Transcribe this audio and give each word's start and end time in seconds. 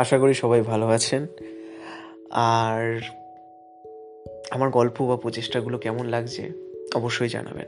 আশা 0.00 0.18
করি 0.18 0.34
সবাই 0.34 0.60
ভালো 0.60 0.86
আছেন। 0.86 1.26
আর 2.30 3.00
আমার 4.50 4.70
গল্প 4.70 5.02
বা 5.02 5.16
প্রচেষ্টাগুলো 5.16 5.78
কেমন 5.78 6.06
লাগছে 6.06 6.50
অবশ্যই 6.94 7.28
জানাবেন। 7.28 7.66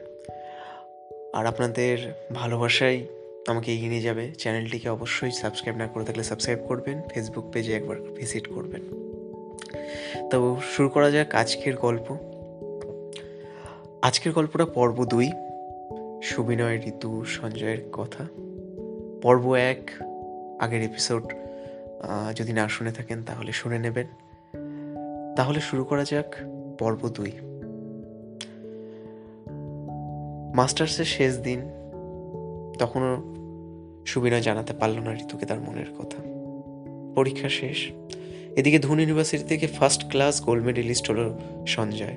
আর 1.33 1.47
আপনাদের 1.47 1.99
ভালোবাসাই 2.35 3.07
আমাকে 3.47 3.75
এগিয়ে 3.75 3.89
নিয়ে 3.89 4.03
যাবে। 4.03 4.31
চ্যানেলটিকে 4.33 4.89
অবশ্যই 4.89 5.31
সাবস্ক্রাইব 5.31 5.77
না 5.77 5.87
করে 5.87 6.05
থাকলে 6.05 6.23
সাবস্ক্রাইব 6.23 6.59
করবেন 6.69 7.03
ফেসবুক 7.09 7.51
পেজে 7.53 7.73
একবার 7.75 8.01
ভিজিট 8.01 8.49
করবেন। 8.49 8.83
তো 10.31 10.57
শুরু 10.77 10.89
করা 10.89 11.11
যাক 11.11 11.35
আজকের 11.35 11.77
গল্প। 11.77 12.17
আজকের 14.03 14.33
গল্পটা 14.33 14.65
পর্ব 14.65 15.05
দুই, 15.05 15.33
সুবিনয় 16.23 16.79
ঋতু 16.87 17.25
সঞ্জয়ের 17.25 17.91
কথা। 17.93 18.25
পর্ব 19.23 19.55
এক, 19.55 19.91
আগের 20.61 20.83
এপিসোড 20.83 21.23
যদি 22.37 22.53
না 22.53 22.69
শুনে 22.69 22.93
থাকেন 22.93 23.25
তাহলে 23.25 23.53
শুনে 23.53 23.79
নেবেন। 23.79 24.07
তাহলে 25.37 25.61
শুরু 25.61 25.85
করা 25.85 26.05
যাক 26.05 26.35
পর্ব 26.79 27.09
দুই। 27.09 27.33
মাস্টার্সের 30.55 31.05
শেষ 31.05 31.39
দিন, 31.39 31.61
তখনও 32.79 33.23
সুবিনয় 34.07 34.41
জানাতে 34.41 34.73
পারল 34.73 34.99
না 34.99 35.15
ঋতুকে 35.15 35.47
তার 35.47 35.61
মনের 35.61 35.95
কথা। 35.99 36.23
পরীক্ষা 37.15 37.49
শেষ। 37.49 37.91
এদিকে 38.57 38.79
ধুন 38.79 39.01
ইউনিভার্সিটি 39.01 39.45
থেকে 39.45 39.67
ফার্স্ট 39.67 40.11
ক্লাস 40.11 40.43
গোল্ড 40.43 40.65
মেডেলিস্ট 40.65 41.11
হলো 41.11 41.39
সঞ্জয়। 41.67 42.17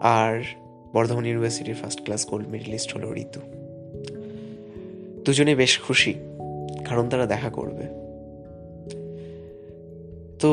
আর 0.00 0.42
বর্ধমান 0.92 1.26
ইউনিভার্সিটির 1.26 1.74
ফার্স্ট 1.74 2.04
ক্লাস 2.04 2.26
গোল্ড 2.26 2.48
মেডেলিস্ট 2.48 2.94
হলো 2.94 3.14
ঋতু। 3.14 3.40
দুজনে 5.24 5.54
বেশ 5.54 5.80
খুশি, 5.80 6.14
কারণ 6.88 7.08
তারা 7.08 7.26
দেখা 7.26 7.50
করবে। 7.50 8.01
তো 10.42 10.50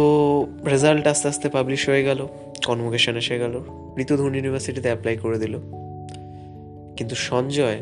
রেজাল্ট 0.68 1.08
আস্তে 1.08 1.28
আস্তে 1.28 1.50
পাবলিশ 1.50 1.90
হয়ে 1.90 2.04
গেল 2.04 2.28
কনভোকেশন 2.66 3.16
এসে 3.18 3.40
গেল 3.40 3.62
ঋতু 4.00 4.18
ধুন 4.18 4.36
ইউনিভার্সিটিতে 4.36 4.88
অ্যাপ্লাই 4.88 5.18
করে 5.18 5.40
দিল। 5.40 5.58
কিন্তু 6.98 7.16
সঞ্জয় 7.16 7.82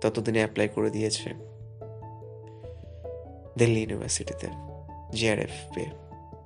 ততদিনে 0.00 0.38
অ্যাপ্লাই 0.38 0.68
করে 0.68 0.90
দিয়েছে 0.90 1.28
দিল্লি 3.58 3.80
ইউনিভার্সিটিতে 3.80 4.46
জিআরএফ 5.12 5.74
পেয়ে 5.74 5.90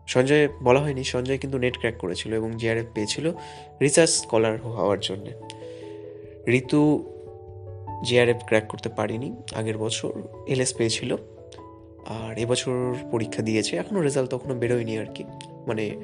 সঞ্জয়, 0.07 0.49
বলা 0.63 0.81
হয়নি, 0.81 1.05
সঞ্জয় 1.05 1.39
কিন্তু 1.39 1.59
নেট 1.59 1.79
ক্র্যাক 1.79 1.97
করেছিল 1.99 2.35
এবং 2.35 2.53
জিআরএফ 2.53 2.87
পেয়েছিল 2.95 3.33
রিসার্চ 3.83 4.11
স্কলার 4.11 4.61
হওয়ার 4.61 5.01
জন্য। 5.01 5.27
ঋতু 6.49 7.09
জিআরএফ 8.05 8.37
ক্র্যাক 8.47 8.67
করতে 8.69 8.89
পারিনি, 8.89 9.37
আগের 9.55 9.79
বছর 9.79 10.13
এলএস 10.47 10.75
পেয়েছিল। 10.75 11.17
আর 12.07 12.39
এবছর 12.39 12.95
পরীক্ষা 13.11 13.43
দিয়েছে 13.43 13.77
এখনও 13.77 14.01
রেজাল্ট 14.01 14.31
তখনও 14.31 14.55
বেরোয়নি 14.55 14.99
আর 14.99 15.07
কি। 15.15 15.25
মানে 15.67 15.97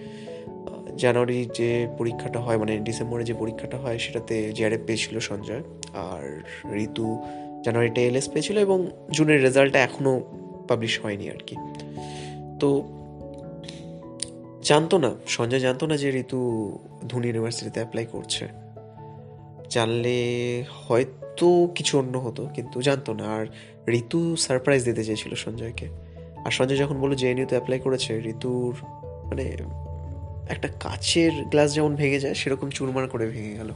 জানুয়ারি 0.98 1.48
যে 1.54 1.88
পরীক্ষাটা 1.98 2.41
হয় 2.41 2.56
মানে 2.56 2.78
ডিসেম্বরে 2.78 3.24
যে 3.24 3.34
পরীক্ষাটা 3.34 3.78
হয়, 3.78 3.98
সেটাতে 3.98 4.52
জিআরএফ 4.52 4.80
পেয়েছিল 4.86 5.19
সঞ্জয়। 5.19 5.62
আর 5.94 6.42
ঋতু 6.74 7.22
জানুয়ারিতে 7.64 8.06
এলএস 8.06 8.28
পেয়েছিল 8.28 8.58
এবং 8.58 8.91
জুনের 9.10 9.42
রেজাল্টটা 9.42 9.78
এখনও 9.78 10.20
পাবলিশ 10.69 11.00
হয়নি 11.00 11.30
আর 11.30 11.38
কি। 11.46 11.56
তো, 12.60 12.82
জানতো 14.62 14.98
না, 14.98 15.14
সঞ্জয় 15.26 15.60
জানতো 15.60 15.86
না 15.86 15.96
যে 15.96 16.19
ঋতু 16.20 16.72
ধুন 17.08 17.24
ইউনিভার্সিটিতে 17.24 17.80
অ্যাপ্লাই 17.80 18.06
করছে। 18.06 18.48
জানলে 19.70 20.16
হয়তো 20.70 21.69
কিছু 21.74 21.98
অন্য 21.98 22.19
হতো, 22.19 22.48
কিন্তু 22.54 22.82
জানতো 22.82 23.12
না। 23.12 23.24
আর 23.24 23.46
ঋতু 23.89 24.36
সারপ্রাইজ 24.36 24.84
দিতে 24.84 25.05
চেয়েছিল 25.05 25.34
সঞ্জয়কে। 25.34 25.89
আর 26.44 26.50
সঞ্জয় 26.50 26.76
যখন 26.76 26.99
বলল 26.99 27.15
জেএনইউতে 27.15 27.54
অ্যাপ্লাই 27.56 27.78
করেছে, 27.78 28.19
ঋতুর 28.19 28.75
মানে 29.28 29.56
একটা 30.49 30.69
কাচের 30.81 31.32
গ্লাস 31.32 31.75
যেমন 31.75 31.97
ভেঙে 31.97 32.21
যায়, 32.21 32.34
সেরকম 32.34 32.71
চুরমার 32.71 33.09
করে 33.09 33.27
ভেঙে 33.27 33.54
গেল। 33.54 33.71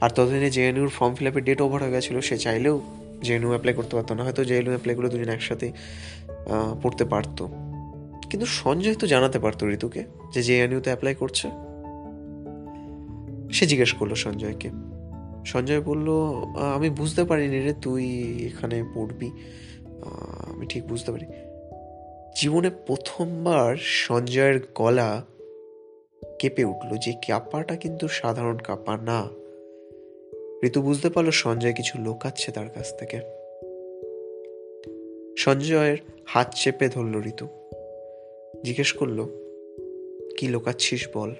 আর 0.00 0.10
ততদিনে 0.10 0.50
জেএনইউর 0.50 0.88
ফর্ম 0.88 1.14
ফিল 1.14 1.28
আপের 1.28 1.44
ডেট 1.44 1.60
ওভার 1.60 1.82
হয়ে 1.82 1.90
গেছিল, 1.90 2.20
সে 2.20 2.38
চাইলেও 2.38 2.80
জেএনইউ 3.22 3.48
অ্যাপ্লাই 3.48 3.74
করতে 3.74 3.96
পারতো 3.96 4.14
না। 4.14 4.24
হয়তো 4.24 4.44
জেএনইউ 4.44 4.68
অ্যাপ্লাই 4.68 4.96
করলে 4.96 5.08
দুজন 5.08 5.28
একসাথে 5.28 5.72
পড়তে 6.82 7.04
পারতো। 7.04 7.48
কিন্তু 8.30 8.46
সঞ্জয় 8.46 8.94
তো 8.94 9.06
জানাতে 9.06 9.38
পারতো 9.38 9.70
ঋতুকে 9.70 10.04
যে 10.34 10.42
জেএনইউতে 10.42 10.90
অ্যাপ্লাই 10.90 11.14
করছে। 11.14 11.48
সে 13.52 13.66
জিজ্ঞেস 13.66 13.92
করল 13.92 14.14
সঞ্জয়কে। 14.14 14.70
সঞ্জয় 15.44 15.80
বলল 15.80 16.08
আমি 16.56 16.90
বুঝতে 16.90 17.24
পারিনি 17.24 17.60
রে 17.60 17.74
তুই 17.82 18.04
এখানে 18.46 18.84
পড়বি। 18.94 19.30
আমি 20.48 20.66
ঠিক 20.66 20.88
বুঝতে 20.88 21.12
পারি। 21.12 21.26
জীবনে 22.36 22.70
প্রথমবার 22.86 23.76
সঞ্জয়ের 23.76 24.60
গলা 24.74 25.24
কেঁপে 26.38 26.64
উঠল 26.64 26.96
যে 26.96 27.12
কাপাটা 27.28 27.76
কিন্তু 27.76 28.08
সাধারণ 28.08 28.58
কাপা 28.58 28.96
না। 28.96 29.28
ঋতু 30.64 30.82
বুঝতে 30.82 31.08
পারল 31.08 31.30
সঞ্জয় 31.30 31.72
কিছু 31.72 31.98
লোকাচ্ছে 31.98 32.52
তার 32.52 32.68
কাছ 32.68 32.98
থেকে। 32.98 33.20
সঞ্জয়ের 35.38 35.96
হাত 36.26 36.54
চেপে 36.54 36.88
ধরল 36.88 37.22
ঋতু। 37.24 37.48
জিজ্ঞেস 38.64 38.92
করল, 38.92 39.24
কি 40.38 40.48
লোকাচ্ছিস 40.48 41.08
বল? 41.14 41.34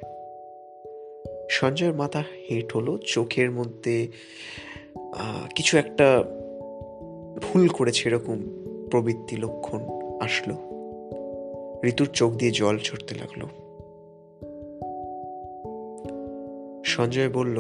সঞ্জয়ের 1.53 1.95
মাথা 1.95 2.23
হেঁট 2.51 2.73
হলো, 2.73 2.99
চোখের 2.99 3.51
মধ্যে 3.51 4.09
কিছু 5.57 5.79
একটা 5.79 6.25
ভুল 7.43 7.69
করেছে 7.69 8.09
এরকম 8.09 8.39
প্রবৃত্তি 8.91 9.37
লক্ষণ 9.37 9.81
আসলো। 10.21 10.57
ঋতুর 11.85 12.07
চোখ 12.07 12.33
দিয়ে 12.33 12.51
জল 12.51 12.79
ছড়তে 12.79 13.15
লাগল। 13.15 13.43
সঞ্জয় 16.85 17.29
বলল, 17.29 17.57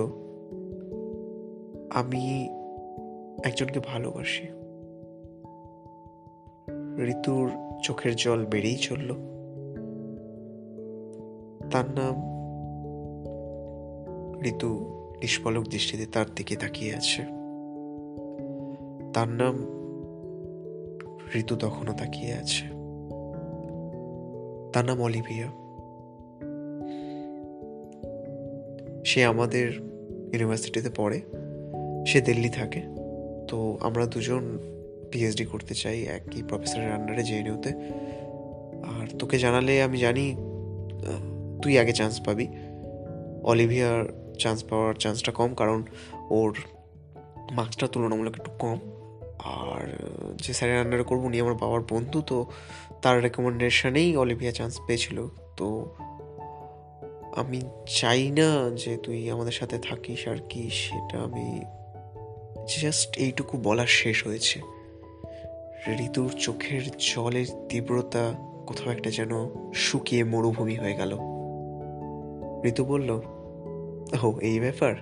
আমি 1.90 2.48
একজনকে 3.44 3.80
ভালোবাসি। 3.80 4.46
ঋতুর 7.02 7.50
চোখের 7.82 8.16
জল 8.16 8.46
বেড়েই 8.46 8.76
চলল। 8.76 9.10
তার 11.70 11.84
নাম 11.94 12.31
ঋতু 14.44 14.78
নিষ্পলক 15.22 15.64
দৃষ্টিতে 15.64 16.06
তার 16.06 16.26
দিকে 16.36 16.56
তাকিয়ে 16.56 16.94
আছে। 16.94 17.22
তার 19.12 19.28
নাম 19.28 19.66
ঋতু 21.34 21.56
তখনও 21.56 21.92
তাকিয়ে 21.92 22.32
আছে। 22.32 22.66
তার 24.72 24.84
নাম 24.84 25.02
অলিভিয়া। 25.02 25.46
সে 29.04 29.24
আমাদের 29.24 29.72
ইউনিভার্সিটিতে 30.32 30.90
পড়ে। 30.96 31.20
সে 32.06 32.20
দিল্লি 32.20 32.48
থাকে। 32.48 32.82
তো 33.48 33.78
আমরা 33.80 34.06
দুজন 34.06 34.58
পিএইচডি 35.10 35.44
করতে 35.44 35.74
চাই 35.74 36.02
একই 36.02 36.42
প্রফেসরের 36.42 36.92
আন্ডারে 36.92 37.22
জেএনইউতে 37.22 37.68
আর 38.82 39.18
তোকে 39.18 39.38
জানালে 39.38 39.82
আমি 39.82 39.98
জানি 39.98 40.36
তুই 41.62 41.78
আগে 41.78 41.92
চান্স 41.92 42.20
পাবি। 42.20 42.48
অলিভিয়ার 43.44 44.04
চান্স 44.38 44.64
পাওয়ার 44.64 44.94
চান্সটা 44.94 45.32
কম, 45.32 45.54
কারণ 45.54 45.84
ওর 46.30 46.54
মার্কসটা 47.50 47.86
তুলনামূলক 47.86 48.36
একটু 48.36 48.50
কম। 48.58 48.78
আর 49.40 49.98
যে 50.36 50.54
স্যারের 50.54 50.80
আন্ডারে 50.80 51.02
করব 51.02 51.24
উনি 51.24 51.40
আমার 51.40 51.54
বাবার 51.54 51.80
বন্ধু, 51.90 52.22
তো 52.22 52.46
তার 53.02 53.22
রেকমেন্ডেশনেই 53.22 54.16
অলিভিয়া 54.16 54.52
চান্স 54.52 54.80
পেয়েছিল। 54.86 55.28
তো 55.56 55.94
আমি 57.36 57.62
চাই 57.86 58.30
না 58.30 58.70
যে 58.70 58.96
তুই 58.96 59.30
আমাদের 59.30 59.52
সাথে 59.52 59.78
থাকিস 59.78 60.28
আর 60.28 60.36
কি, 60.48 60.70
সেটা 60.70 61.22
আমি 61.22 61.60
জাস্ট 62.82 63.16
এইটুকু 63.16 63.58
বলা 63.58 63.86
শেষ 63.86 64.26
হয়েছে। 64.26 64.60
ঋতুর 66.04 66.30
চোখের 66.38 66.82
জলের 66.98 67.46
তীব্রতা 67.68 68.34
কোথাও 68.66 68.90
একটা 68.90 69.10
যেন 69.10 69.48
শুকিয়ে 69.74 70.24
মরুভূমি 70.24 70.74
হয়ে 70.74 70.94
গেল। 70.94 71.31
ঋতু 72.64 72.84
বলল, 72.84 73.10
ও, 74.22 74.32
এই 74.40 74.60
ব্যাপার? 74.60 74.94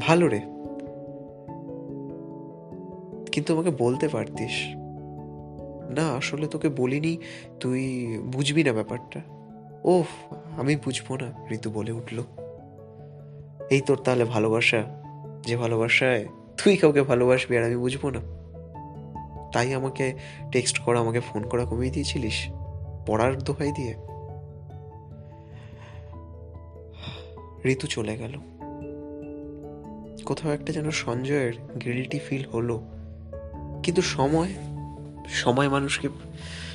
ভালো 0.00 0.28
রে। 0.28 0.40
কিন্তু 3.32 3.54
আমাকে 3.54 3.70
বলতে 3.78 4.08
পারতিস। 4.08 4.76
না, 5.90 6.12
আসলে 6.12 6.46
তোকে 6.46 6.68
বলিনি, 6.68 7.16
তুই 7.60 8.06
বুঝবি 8.32 8.64
না 8.64 8.72
ব্যাপারটা। 8.72 9.20
ও 9.84 10.02
আমি 10.58 10.76
বুঝব 10.76 11.14
না, 11.14 11.32
ঋতু 11.50 11.70
বলে 11.70 11.92
উঠল। 11.92 12.22
এই 13.70 13.80
তোর 13.80 13.96
তাহলে 13.96 14.24
ভালোবাসা। 14.24 15.02
যে 15.42 15.56
ভালোবাসায় 15.56 16.28
তুই 16.64 16.76
কাউকে 16.76 17.02
ভালোবাসবি 17.02 17.56
আর 17.56 17.64
আমি 17.64 17.76
বুঝব 17.76 18.08
না। 18.08 18.20
তাই 19.52 19.74
আমাকে 19.74 20.14
টেক্সট 20.52 20.78
করা, 20.78 20.98
আমাকে 20.98 21.20
ফোন 21.20 21.48
করা 21.48 21.64
কমিয়ে 21.64 21.92
দিয়েছিলিস? 21.92 22.48
পড়ার 23.06 23.38
দোহাই 23.38 23.72
দিয়ে। 23.72 23.94
ঋতু 27.64 27.86
চলে 27.86 28.18
গেল। 28.18 28.32
কোথাও 30.24 30.52
একটা 30.52 30.72
যেন 30.72 30.90
সঞ্জয়ের 30.90 31.52
গিল্টি 31.84 32.18
ফিল 32.18 32.44
হলো। 32.44 32.82
কিন্তু 33.82 34.02
সময় 34.02 34.54
সময় 35.28 35.68
মানুষকে 35.68 36.08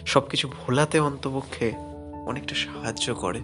সব 0.06 0.30
কিছু 0.30 0.48
ভোলাতে 0.48 1.00
অন্তপক্ষে 1.00 1.72
অনেকটা 2.26 2.56
সাহায্য 2.56 3.16
করে। 3.16 3.40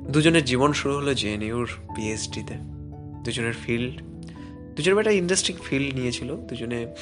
দুজনের 0.00 0.44
জীবন 0.44 0.72
শুরু 0.72 0.96
হলো 0.96 1.14
জেএনইউর 1.14 1.68
পিএইচডিতে 1.96 2.54
দুজনের 3.24 3.52
ফিল্ড 3.52 4.02
দুজনের 4.76 4.98
একটা 4.98 5.10
ইন্টারেস্টিং 5.10 5.56
ফিল্ড 5.64 5.94
নিয়েছিল। 5.94 6.36
দুজনে 6.36 6.94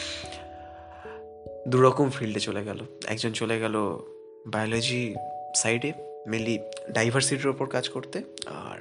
দুরকম 1.69 2.11
ফিল্ডে 2.11 2.41
চলে 2.41 2.65
গেল। 2.65 2.79
একজন 3.07 3.33
চলে 3.33 3.61
গেল 3.61 3.99
বায়োলজি 4.47 5.15
সাইডে 5.57 5.93
মেনলি 6.27 6.59
ডাইভার্সিটির 6.93 7.49
ওপর 7.49 7.67
কাজ 7.67 7.89
করতে, 7.89 8.23
আর 8.47 8.81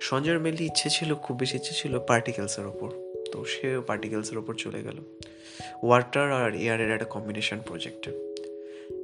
সঞ্জয়ের 0.00 0.40
মেনলি 0.40 0.64
ইচ্ছে 0.66 0.90
ছিল, 0.90 1.14
খুব 1.14 1.36
বেশি 1.38 1.56
ইচ্ছে 1.56 1.74
ছিল 1.74 1.98
পার্টিকেলসের 1.98 2.66
ওপর। 2.66 2.90
তো 3.32 3.44
সে 3.44 3.80
পার্টিকেলসের 3.86 4.38
ওপর 4.38 4.54
চলে 4.54 4.82
গেল। 4.82 4.98
ওয়াটার 5.82 6.32
আর 6.32 6.54
এয়ারের 6.54 6.90
একটা 6.90 7.04
কম্বিনেশন 7.04 7.58
প্রজেক্টে 7.66 8.10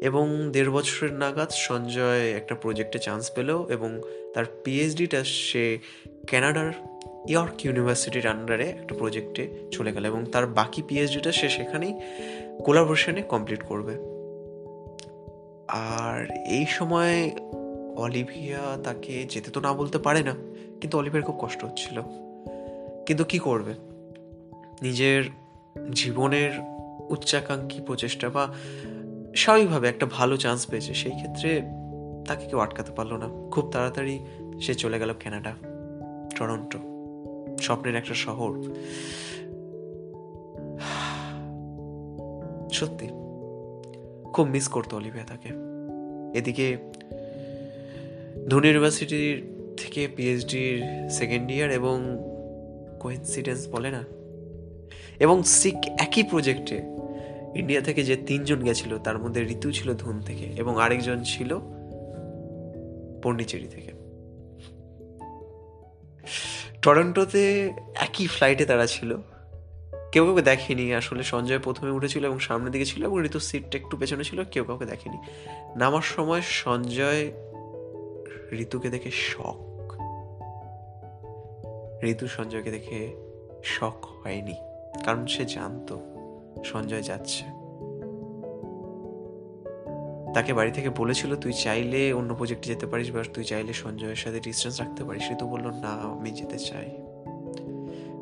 এবং 0.03 0.51
দেড় 0.53 0.71
বছরের 0.71 1.13
নাগাদ 1.13 1.51
সঞ্জয় 1.51 2.33
একটা 2.33 2.55
প্রজেক্টে 2.55 2.99
চান্স 2.99 3.31
পেল, 3.31 3.67
এবং 3.71 4.03
তার 4.35 4.45
পিএইচডিটা 4.65 5.25
সে 5.25 5.79
ক্যানাডার 6.27 6.73
ইয়র্ক 7.29 7.67
ইউনিভার্সিটির 7.67 8.27
আন্ডারে 8.27 8.65
একটা 8.65 8.95
প্রজেক্টে 8.95 9.49
চলে 9.71 9.93
গেল, 9.93 10.07
এবং 10.07 10.25
তার 10.25 10.47
বাকি 10.47 10.83
পিএইচডিটা 10.89 11.33
সে 11.33 11.49
সেখানেই 11.49 11.95
কোলাবোরেশনে 12.65 13.23
কমপ্লিট 13.23 13.63
করবে। 13.63 13.95
আর 15.69 16.27
এই 16.47 16.67
সময় 16.67 17.31
অলিভিয়া 17.97 18.63
তাকে 18.85 19.15
যেতে 19.29 19.51
তো 19.51 19.59
না 19.61 19.73
বলতে 19.73 19.99
পারে 19.99 20.23
না, 20.23 20.35
কিন্তু 20.81 20.95
অলিভিয়ার 20.99 21.27
খুব 21.27 21.39
কষ্ট 21.39 21.65
হচ্ছিল। 21.65 21.97
কিন্তু 23.07 23.25
কি 23.25 23.39
করবে? 23.39 23.75
নিজের 24.83 25.23
জীবনের 25.93 26.53
উচ্চাকাঙ্ক্ষী 27.09 27.81
প্রচেষ্টা 27.87 28.29
বা 28.29 28.45
স্বাভাবিকভাবে 29.35 29.87
একটা 29.89 30.07
ভালো 30.07 30.37
চান্স 30.37 30.67
পেয়েছে, 30.67 30.95
সেই 30.95 31.11
ক্ষেত্রে 31.11 31.51
তাকে 32.27 32.45
কেউ 32.47 32.59
আটকাতে 32.59 32.93
পারল 32.93 33.13
না। 33.13 33.29
খুব 33.51 33.65
তাড়াতাড়ি 33.71 34.15
সে 34.61 34.75
চলে 34.75 34.99
গেল 34.99 35.11
ক্যানাডা, 35.19 35.53
টরন্টো, 36.37 36.79
স্বপ্নের 37.63 37.95
একটা 37.95 38.15
শহর। 38.15 38.53
সত্যি, 42.73 43.07
খুব 44.33 44.47
মিস 44.49 44.69
করতো 44.69 44.93
অলিভিয়া 44.97 45.25
তাকে। 45.25 45.51
এদিকে 46.39 46.67
ধোনি 48.49 48.67
ইউনিভার্সিটির 48.67 49.45
থেকে 49.77 50.09
পিএইচডির 50.09 51.09
সেকেন্ড 51.11 51.51
ইয়ার 51.51 51.71
এবং 51.71 52.19
কোইন্সিডেন্স 53.01 53.69
বলে 53.69 53.91
না। 53.91 54.05
এবং 55.21 55.43
সিক 55.43 55.75
একই 55.99 56.23
প্রজেক্টে 56.23 56.83
ইন্ডিয়া 57.55 57.81
থেকে 57.81 58.05
যে 58.05 58.17
তিনজন 58.17 58.63
গেছিল, 58.63 58.99
তার 58.99 59.19
মধ্যে 59.19 59.43
ঋতু 59.43 59.73
ছিল 59.73 59.95
ধুন 59.95 60.21
থেকে 60.21 60.45
এবং 60.45 60.81
আরেকজন 60.81 61.23
ছিল 61.23 61.59
পন্ডিচেরি 63.23 63.69
থেকে। 63.69 63.93
টরন্টোতে 66.83 67.73
একই 67.95 68.27
ফ্লাইটে 68.27 68.65
তারা 68.65 68.87
ছিল। 68.87 69.17
কেউ 70.13 70.27
কাউকে 70.27 70.43
দেখেনি, 70.43 70.95
আসলে 70.95 71.23
সঞ্জয় 71.23 71.59
প্রথমে 71.59 71.91
উঠেছিল 71.91 72.25
এবং 72.25 72.39
সামনের 72.39 72.73
দিকে 72.73 72.85
ছিল 72.85 73.05
এবং 73.05 73.25
ঋতুর 73.25 73.41
সিটটা 73.41 73.79
একটু 73.79 73.97
পেছনে 73.97 74.25
ছিল, 74.25 74.45
কেউ 74.45 74.65
কাউকে 74.65 74.85
দেখেনি। 74.85 75.17
নামার 75.77 76.03
সময় 76.03 76.41
সঞ্জয় 76.45 77.33
ঋতুকে 78.53 78.91
দেখে 78.91 79.11
শখ। 79.11 79.57
ঋতু 82.05 82.29
সঞ্জয়কে 82.29 82.71
দেখে 82.71 83.17
শখ 83.65 84.07
হয়নি, 84.25 84.55
কারণ 85.05 85.27
সে 85.27 85.45
জানতো 85.45 86.01
সঞ্জয় 86.65 87.03
যাচ্ছে। 87.03 87.45
তাকে 90.35 90.53
বাড়ি 90.55 90.71
থেকে 90.71 90.91
বলেছিল, 90.91 91.37
তুই 91.37 91.53
চাইলে 91.53 92.13
অন্য 92.13 92.35
প্রজেক্টে 92.35 92.69
যেতে 92.69 92.87
পারিস 92.87 93.11
বা 93.11 93.23
তুই 93.35 93.45
চাইলে 93.45 93.73
সঞ্জয়ের 93.73 94.17
সাথে 94.17 94.41
ডিস্টেন্স 94.41 94.81
রাখতে 94.81 95.05
পারিস। 95.05 95.23
সে 95.23 95.35
তো 95.35 95.47
বলল, 95.47 95.67
না, 95.67 95.89
আমি 95.89 96.31
যেতে 96.31 96.59
চাই। 96.59 96.91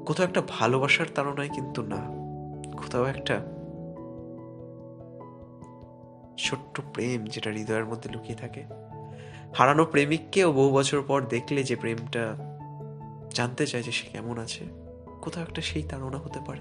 কোথাও 0.06 0.27
একটা 0.27 0.43
ভালোবাসার 0.49 1.06
তাড়নায় 1.15 1.49
কিন্তু 1.49 1.82
না, 1.82 2.00
কোথাও 2.77 3.05
একটা 3.05 3.41
ছোট্ট 6.38 6.81
প্রেম 6.93 7.25
যেটা 7.25 7.50
হৃদয়ের 7.50 7.85
মধ্যে 7.85 8.11
লুকিয়ে 8.11 8.37
থাকে। 8.37 8.65
হারানো 9.55 9.85
প্রেমিককেও 9.85 10.53
বহু 10.53 10.71
বছর 10.71 11.03
পর 11.06 11.23
দেখলে 11.23 11.62
যে 11.62 11.77
প্রেমটা, 11.77 12.35
জানতে 13.35 13.67
চায় 13.67 13.83
যে 13.83 13.93
সে 13.93 14.06
কেমন 14.06 14.39
আছে। 14.39 14.65
কোথাও 15.23 15.43
একটা 15.43 15.62
সেই 15.62 15.83
তাড়না 15.83 16.19
হতে 16.19 16.39
পারে। 16.47 16.61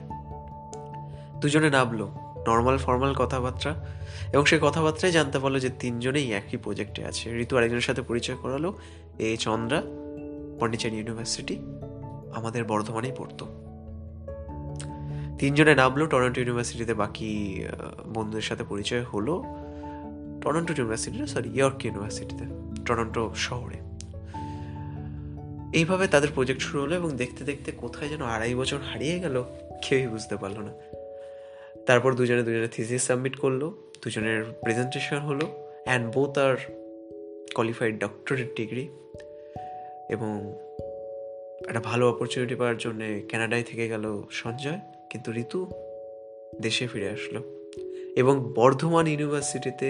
দুজনে 1.39 1.69
নামলো 1.69 2.11
নর্মাল 2.47 2.77
ফর্মাল 2.77 3.13
কথাবার্তা। 3.13 3.85
এবং 4.33 4.45
সেই 4.45 4.59
কথাবার্তায় 4.61 5.11
জানতে 5.11 5.39
পারল 5.39 5.59
যে 5.59 5.69
তিনজনেই 5.79 6.31
একই 6.31 6.57
প্রজেক্টে 6.57 7.05
আছে। 7.05 7.39
ঋতু 7.39 7.57
আরেকজনের 7.57 7.81
সাথে 7.81 8.01
পরিচয় 8.01 8.35
করালো, 8.35 8.73
এ 9.19 9.37
চন্দ্রা, 9.39 9.83
পন্ডিচেরি 10.59 10.97
ইউনিভার্সিটি 10.97 11.59
আমাদের 12.35 12.63
বর্ধমানেই 12.63 13.11
পড়তো। 13.17 13.45
তিনজনে 15.37 15.75
নামলো, 15.75 16.07
টরন্টো 16.07 16.41
ইউনিভার্সিটিতে 16.41 16.93
বাকি 16.93 17.63
বন্ধুদের 18.13 18.41
সাথে 18.41 18.63
পরিচয় 18.63 19.03
হলো। 19.03 19.43
টরন্টো 20.43 20.73
ইউনিভার্সিটিতে 20.77 21.27
সরি 21.27 21.49
ইয়র্ক 21.49 21.85
ইউনিভার্সিটিতে 21.85 22.45
টরন্টো 22.85 23.23
শহরে। 23.37 23.77
এইভাবে 25.79 26.05
তাদের 26.07 26.29
প্রজেক্ট 26.35 26.61
শুরু 26.61 26.79
হলো 26.83 26.95
এবং 26.95 27.09
দেখতে 27.11 27.41
দেখতে 27.43 27.71
কোথায় 27.71 28.09
যেন 28.09 28.21
আড়াই 28.21 28.55
বছর 28.55 28.79
হারিয়ে 28.89 29.19
গেল, 29.19 29.35
কেউই 29.83 30.07
বুঝতে 30.07 30.35
পারল 30.37 30.57
না। 30.59 30.73
তারপর 31.85 32.13
দুজনে 32.13 32.43
দুজনে 32.43 32.67
থিসিস 32.67 33.03
সাবমিট 33.03 33.35
করল, 33.35 33.61
দুজনের 34.03 34.43
প্রেজেন্টেশন 34.43 35.17
হলো 35.17 35.45
and 35.85 36.05
both 36.15 36.37
R 36.37 36.55
qualified 37.55 37.99
doctorate 37.99 38.49
degree 38.55 38.85
এবং 40.09 40.31
একটা 41.67 41.79
ভালো 41.79 42.03
অপরচুনিটি 42.09 42.55
পাওয়ার 42.55 42.77
জন্যে 42.77 43.07
ক্যানাডায় 43.27 43.63
থেকে 43.63 43.87
গেল 43.87 44.23
সঞ্জয়, 44.31 44.79
কিন্তু 45.09 45.29
ঋতু 45.33 45.59
দেশে 46.61 46.87
ফিরে 46.87 47.09
আসলো। 47.09 47.39
এবং 48.15 48.53
বর্ধমান 48.55 49.07
ইউনিভার্সিটিতে 49.07 49.89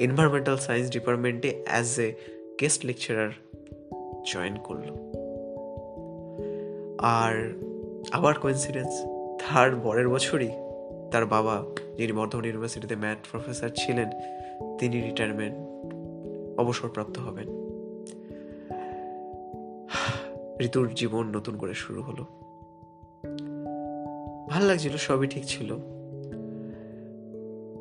এনভায়রনমেন্টাল 0.00 0.56
সায়েন্স 0.56 0.90
ডিপার্টমেন্টে 0.90 1.62
as 1.66 1.98
a 1.98 2.12
guest 2.60 2.86
lecturer 2.86 3.30
join 4.32 4.56
করল। 4.56 4.88
আর 6.98 7.54
আবার 8.10 8.38
কোইন্সিডেন্স 8.38 8.90
তার 9.38 9.76
পরের 9.76 10.08
বছরই 10.08 10.48
তার 11.12 11.26
বাবা, 11.26 11.64
যিনি 11.96 12.12
বর্ধমান 12.12 12.44
ইউনিভার্সিটিতে 12.44 12.96
ম্যাথ 12.96 13.18
প্রফেসর 13.30 13.70
ছিলেন, 13.76 14.10
তিনি 14.78 15.00
রিটায়ারমেন্ট 15.00 15.58
অবসরপ্রাপ্ত 16.60 17.18
হবেন। 17.18 17.48
ঋতুর 20.60 20.94
জীবন 20.94 21.36
নতুন 21.36 21.56
করে 21.56 21.74
শুরু 21.74 22.02
হলো। 22.02 22.26
ভালো 24.50 24.66
লাগছিল, 24.66 24.96
সবই 24.96 25.26
ঠিক 25.26 25.44
ছিল। 25.44 25.99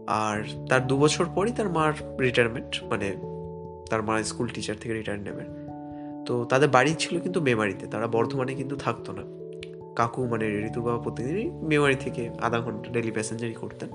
আর 0.09 0.67
তার 0.69 0.87
দু 0.87 0.97
বছর 0.97 1.25
পরই 1.35 1.51
তার 1.51 1.69
মার 1.69 2.21
রিটায়ারমেন্ট 2.21 2.83
মানে 2.83 3.15
তার 3.89 4.03
মা 4.03 4.23
স্কুল 4.23 4.47
টিচার 4.53 4.75
থেকে 4.81 4.93
রিটায়ার 4.93 5.21
নেবেন 5.21 5.69
তো 6.25 6.45
তাদের 6.45 6.69
বাড়ি 6.69 6.95
ছিল 6.99 7.19
কিন্তু 7.19 7.41
মেমারিতে, 7.41 7.87
তারা 7.87 8.07
বর্ধমানে 8.07 8.53
কিন্তু 8.53 8.75
থাকতো 8.75 9.13
না। 9.13 9.21
কাকু 9.95 10.27
মানে 10.27 10.65
ঋতুর 10.65 10.83
বাবা 10.83 11.03
প্রতিদিনই 11.03 11.49
মেমারি 11.51 11.95
থেকে 11.95 12.29
আধা 12.41 12.59
ঘণ্টা 12.59 12.91
ডেলি 12.91 13.11
প্যাসেঞ্জারই 13.11 13.53
করতেন। 13.53 13.89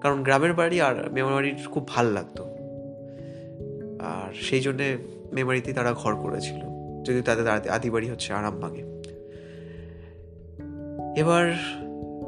কারণ 0.00 0.22
গ্রামের 0.22 0.52
বাড়ি 0.52 0.80
আর 0.80 1.12
মেমারির 1.12 1.54
খুব 1.70 1.88
ভালো 1.88 2.12
লাগতো। 2.12 2.44
আর 4.00 4.34
সেই 4.34 4.60
জন্যে 4.60 4.96
মেমারিতেই 5.32 5.74
তারা 5.74 5.92
ঘর 5.92 6.16
করেছিল 6.16 6.60
যদি 7.02 7.22
তাদের 7.22 7.48
আদি 7.48 7.90
বাড়ি 7.90 8.10
হচ্ছে 8.10 8.32
আরামবাগে। 8.32 8.82
এবার 11.20 11.54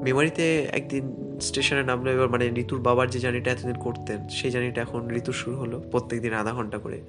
মেমারিতে 0.02 0.62
একদিন 0.62 1.27
স্টেশনে 1.40 1.82
নামলো 1.82 2.08
এবার 2.12 2.28
মানে 2.28 2.44
ঋতুর 2.62 2.80
বাবার 2.80 3.10
যে 3.10 3.18
জার্নিটা 3.18 3.50
এতদিন 3.50 3.74
করতেন, 3.74 4.28
সেই 4.28 4.50
জার্নিটা 4.50 4.82
এখন 4.82 5.00
ঋতু 5.10 5.32
শুরু 5.32 5.56
হলো 5.56 5.80
প্রত্যেক 5.90 6.20
দিন 6.20 6.32
আধা 6.32 6.52
ঘণ্টা 6.52 6.78
করে 6.78 7.00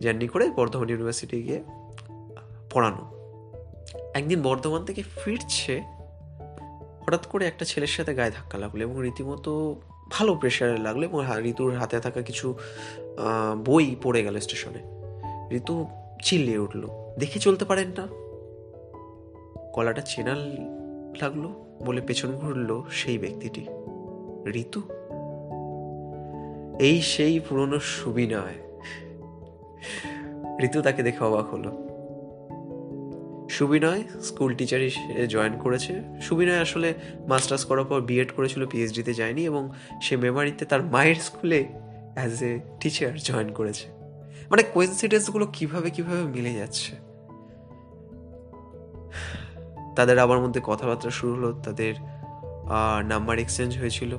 জার্নি 0.00 0.28
করে 0.28 0.50
বর্ধমান 0.50 0.88
ইউনিভার্সিটি 0.88 1.42
গিয়ে 1.42 1.60
পড়ানো। 2.72 3.02
একদিন 4.14 4.42
বর্ধমান 4.42 4.84
থেকে 4.84 5.02
ফিরছে, 5.02 5.82
হঠাৎ 7.04 7.26
করে 7.26 7.46
একটা 7.46 7.64
ছেলের 7.64 7.92
সাথে 7.96 8.14
গায়ে 8.14 8.30
ধাক্কা 8.30 8.58
লাগল 8.58 8.78
এবং 8.80 8.96
রীতিমতো 9.02 9.80
ভালো 10.10 10.34
প্রেশারে 10.34 10.78
লাগল 10.78 11.02
এবং 11.04 11.18
ঋতুর 11.44 11.70
হাতে 11.74 12.00
থাকা 12.00 12.22
কিছু 12.22 12.54
বই 13.64 13.96
পড়ে 14.02 14.20
গেল 14.22 14.40
স্টেশনে। 14.40 14.82
ঋতু 15.56 15.74
চিল্লিয়ে 16.22 16.58
উঠল, 16.58 16.82
দেখে 17.18 17.38
চলতে 17.38 17.64
পারেন 17.64 17.88
না? 17.88 18.04
গলাটা 19.74 20.00
চেনাল 20.00 20.40
লাগল। 21.20 21.65
বলে 21.84 22.00
পেছন 22.00 22.32
ঘুরলো 22.32 22.84
সেই 22.90 23.18
ব্যক্তিটি। 23.18 23.66
ঋতু? 24.48 24.82
এই 26.78 27.02
সেই 27.02 27.40
পুরনো 27.40 27.78
সুবিনয়। 27.78 28.54
ঋতু 30.64 30.82
তাকে 30.82 31.02
দেখে 31.02 31.24
অবাক 31.24 31.46
হলো। 31.46 31.86
সুবিনয় 33.48 34.02
স্কুল 34.22 34.54
টিচার 34.54 34.80
হিসেবে 34.80 35.26
জয়েন 35.26 35.58
করেছে। 35.58 36.00
সুবিনয় 36.20 36.60
আসলে 36.60 36.94
মাস্টার্স 37.28 37.64
করার 37.64 37.84
পর 37.84 38.00
বিএড 38.00 38.32
করেছিল, 38.32 38.66
পিএইচডিতে 38.66 39.14
যায়নি 39.14 39.44
এবং 39.44 39.70
সে 40.02 40.16
মেমারিতে 40.16 40.64
তার 40.64 40.82
মায়ের 40.82 41.14
স্কুলে 41.14 41.64
অ্যাজ 42.14 42.42
এ 42.42 42.58
টিচার 42.80 43.18
জয়েন 43.18 43.52
করেছে। 43.52 43.88
মানে 44.50 44.62
কোয়েন্সিডেন্সগুলো 44.62 45.46
কীভাবে 45.52 45.90
কীভাবে 45.90 46.22
মিলে 46.22 46.54
যাচ্ছে? 46.54 46.96
তাদের 49.96 50.18
আবার 50.18 50.40
মধ্যে 50.40 50.60
কথাবার্তা 50.64 51.10
শুরু 51.10 51.34
হলো, 51.34 51.52
তাদের 51.52 51.94
নাম্বার 53.06 53.38
এক্সচেঞ্জ 53.38 53.78
হয়েছিল। 53.78 54.18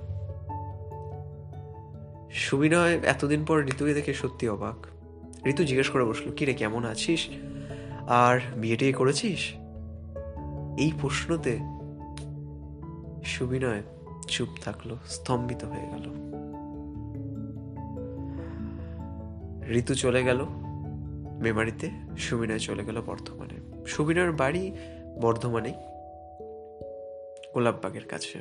সুবিনয় 2.31 2.99
এতদিন 2.99 3.45
পর 3.45 3.65
ঋতুকে 3.65 3.93
দেখে 3.93 4.13
সত্যি 4.13 4.49
অবাক। 4.49 4.85
ঋতু 5.45 5.63
জিজ্ঞেস 5.63 5.89
করে 5.89 6.03
বসল, 6.03 6.31
কিরে, 6.31 6.53
কেমন 6.53 6.85
আছিস? 6.85 7.27
আর 8.07 8.39
বিয়ে 8.55 8.77
টিয়ে 8.77 8.93
করেছিস? 8.93 9.39
এই 10.79 10.91
প্রশ্নতে 11.01 11.59
সুবিনয় 13.25 13.83
চুপ 14.27 14.47
থাকল, 14.61 14.97
স্তম্ভিত 15.07 15.63
হয়ে 15.63 15.87
গেল। 15.87 16.05
ঋতু 19.69 19.95
চলে 19.95 20.23
গেল, 20.23 20.45
মেমারিতে 21.41 21.89
সুবিনয় 22.17 22.59
চলে 22.59 22.85
গেল 22.85 23.01
বর্তমানে 23.01 23.85
সুবিনয়ের 23.87 24.31
বাড়ি 24.31 24.71
বর্ধমানে 25.21 25.73
গোলাপবাগের 27.53 28.05
কাছে। 28.05 28.37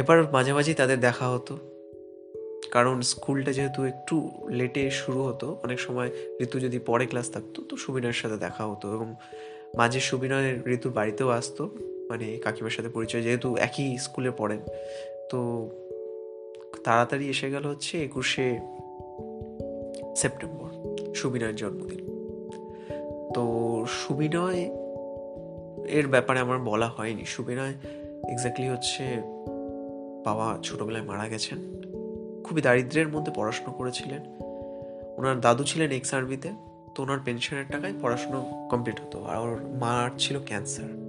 এবার 0.00 0.18
মাঝে 0.32 0.52
মাঝেই 0.52 0.74
তাদের 0.74 0.98
দেখা 1.00 1.26
হতো, 1.28 1.54
কারণ 2.70 2.96
স্কুলটা 3.00 3.52
যেহেতু 3.52 3.80
একটু 3.84 4.16
লেটে 4.48 4.82
শুরু 4.90 5.20
হতো, 5.22 5.46
অনেক 5.64 5.78
সময় 5.80 6.10
ঋতু 6.40 6.56
যদি 6.60 6.78
পরে 6.78 7.06
ক্লাস 7.06 7.26
থাকতো, 7.30 7.58
তো 7.68 7.74
সুবিনয়ের 7.76 8.18
সাথে 8.22 8.36
দেখা 8.36 8.64
হতো 8.66 8.86
এবং 8.94 9.08
মাঝে 9.76 10.00
সুবিনয়ের 10.00 10.56
ঋতুর 10.66 10.92
বাড়িতেও 10.92 11.28
আসতো 11.28 11.62
মানে 12.10 12.26
কাকিমার 12.38 12.70
সাথে 12.70 12.88
পরিচয়, 12.88 13.22
যেহেতু 13.22 13.48
একই 13.56 13.98
স্কুলে 13.98 14.30
পড়েন। 14.30 14.60
তো 15.30 15.38
তাড়াতাড়ি 16.84 17.24
এসে 17.30 17.50
গেল 17.50 17.64
হচ্ছে 17.66 17.94
একুশে 18.04 18.46
সেপ্টেম্বর 20.16 20.70
সুবিনয়ের 21.14 21.56
জন্মদিন। 21.56 22.01
তো 23.34 23.42
সুবিনয় 23.88 24.70
এর 25.86 26.08
ব্যাপারে 26.08 26.40
আমার 26.40 26.58
বলা 26.58 26.88
হয়নি। 26.88 27.24
সুবিনয় 27.24 27.74
এক্স্যাক্টলি 28.28 28.68
হচ্ছে 28.68 29.02
বাবা 30.24 30.58
ছোটবেলায় 30.62 31.04
মারা 31.04 31.28
গেছেন। 31.28 31.58
খুবই 32.44 32.62
দারিদ্র্যের 32.62 33.08
মধ্যে 33.08 33.32
পড়াশুনো 33.34 33.72
করেছিলেন। 33.72 34.20
ওনার 35.18 35.40
দাদু 35.40 35.64
ছিলেন 35.64 35.90
এক্স 35.90 36.14
আর্মিতে 36.14 36.50
তো 36.94 37.02
ওনার 37.02 37.18
পেনশনের 37.24 37.64
টাকায় 37.70 37.92
পড়াশুনো 38.02 38.68
কমপ্লিট 38.70 39.00
হতো 39.00 39.24
আর 39.24 39.38
ওর 39.38 39.62
মার 39.80 40.10
ছিল 40.18 40.38
ক্যান্সার 40.44 41.02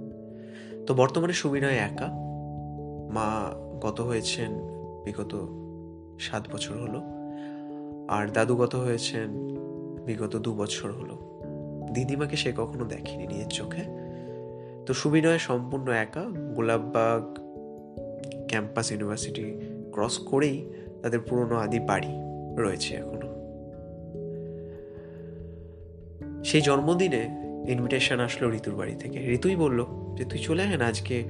তো 0.86 0.94
বর্তমানে 0.94 1.32
সুবিনয় 1.32 1.74
একা। 1.74 2.08
মা 3.10 3.50
গত 3.80 4.00
হয়েছেন, 4.00 4.52
বিগত 5.04 5.48
সাত 6.18 6.54
বছর 6.54 6.74
হলো। 6.74 7.02
আর 8.08 8.26
দাদু 8.26 8.56
গত 8.56 8.74
হয়েছেন, 8.74 9.56
বিগত 10.06 10.36
দু 10.36 10.54
বছর 10.54 10.92
হলো। 10.92 11.33
দিদিমাকে 11.94 12.36
সে 12.36 12.52
কখনো 12.56 12.84
দেখেনি 12.84 13.26
নিজের 13.26 13.48
চোখে। 13.48 13.82
তো 14.86 14.94
সুবিনয় 14.94 15.38
সম্পূর্ণ 15.38 15.90
একা, 15.90 16.24
গোলাপবাগ 16.54 17.38
ক্যাম্পাস 18.48 18.92
ইউনিভার্সিটি 18.92 19.60
ক্রস 19.92 20.18
করেই 20.18 20.72
তাদের 21.02 21.20
পুরনো 21.20 21.56
আদি 21.56 21.80
বাড়ি 21.80 22.08
রয়েছে 22.56 22.94
এখনও। 22.94 23.34
সেই 26.44 26.60
জন্মদিনে 26.60 27.28
ইনভিটেশন 27.68 28.20
আসলো 28.20 28.54
ঋতুর 28.54 28.74
বাড়ি 28.74 28.94
থেকে। 28.94 29.32
ঋতুই 29.32 29.56
বলল 29.56 29.86
যে, 30.14 30.24
তুই 30.24 30.38
চলে 30.38 30.62
আয় 30.62 30.76
না 30.76 30.86
আজকে 30.86 31.24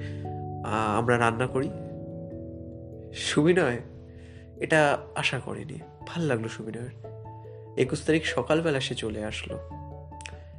আমরা 0.97 1.17
রান্না 1.17 1.47
করি। 1.47 1.69
সুবিনয় 3.13 3.77
এটা 4.57 4.97
আশা 5.15 5.39
করেনি। 5.39 5.79
ভালো 6.07 6.27
লাগল 6.27 6.47
সুবিনয়ের। 6.47 7.15
একুশ 7.77 8.05
তারিখ 8.05 8.25
সকালবেলা 8.25 8.79
সে 8.79 8.95
চলে 8.95 9.23
আসলো। 9.23 9.59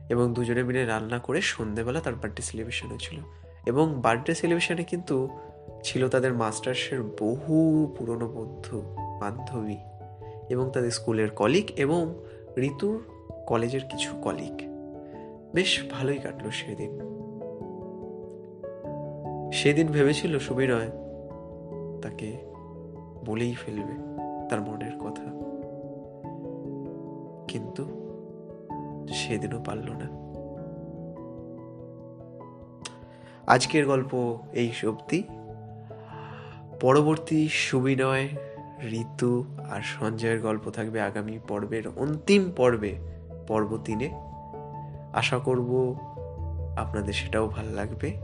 এবং 0.09 0.35
দুজনে 0.35 0.63
মিলে 0.63 0.87
রান্না 0.87 1.19
করে 1.19 1.41
সন্ধেবেলা 1.41 2.01
তার 2.01 2.15
বার্থডে 2.15 2.43
সেলিব্রেশন 2.43 2.89
হয়েছিল। 2.89 3.21
এবং 3.67 4.01
বার্থডে 4.01 4.35
সেলিব্রেশনে 4.35 4.85
কিন্তু 4.85 5.29
ছিল 5.83 6.09
তাদের 6.09 6.33
মাস্টার্সের 6.33 7.03
বহু 7.03 7.87
পুরনো 7.99 8.29
বন্ধু, 8.29 8.83
বান্ধবী 9.21 9.77
এবং 10.51 10.71
তাদের 10.71 10.91
স্কুলের 10.91 11.31
কলিগ 11.31 11.67
এবং 11.77 12.15
ঋতুর 12.59 13.05
কলেজের 13.47 13.81
কিছু 13.85 14.11
কলিগ 14.23 14.53
বেশ 15.55 15.85
ভালোই 15.91 16.19
কাটলো 16.19 16.51
সেদিন। 16.51 16.91
সেদিন 19.53 19.87
ভেবেছিল 19.87 20.39
সুবিনয় 20.39 20.91
তাকে 22.03 22.37
বলেই 23.25 23.55
ফেলবে 23.55 23.93
তার 24.51 24.61
মনের 24.61 24.99
কথা। 24.99 25.23
কিন্তু 27.49 28.06
সেদিনও 29.09 29.63
পারল 29.63 29.91
না। 29.91 30.27
আজকের 33.47 33.87
গল্প 33.87 34.39
এই 34.53 34.73
সত্যি 34.73 35.23
পরবর্তী 36.81 37.49
সুবিনয়, 37.49 38.29
ঋতু 38.83 39.45
আর 39.71 39.81
সঞ্জয়ের 39.83 40.41
গল্প 40.41 40.71
থাকবে 40.71 41.01
আগামী 41.01 41.39
পর্বের 41.49 41.83
অন্তিম 41.97 42.53
পর্বে, 42.57 42.95
পর্ব 43.49 43.79
তিনে। 43.85 44.11
আশা 45.13 45.39
করব 45.39 45.99
আপনাদের 46.77 47.13
সেটাও 47.13 47.49
ভালো 47.49 47.71
লাগবে। 47.71 48.17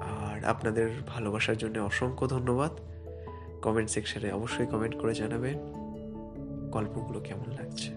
আর 0.00 0.44
আপনাদের 0.44 0.90
ভালোবাসার 1.06 1.56
জন্য 1.56 1.78
অসংখ্য 1.78 2.26
ধন্যবাদ। 2.26 2.70
কমেন্ট 3.62 3.90
সেকশনে 3.90 4.32
অবশ্যই 4.32 4.66
কমেন্ট 4.66 4.98
করে 4.98 5.14
জানাবেন। 5.14 5.58
গল্পগুলো 6.70 7.20
কেমন 7.20 7.52
লাগছে? 7.52 7.94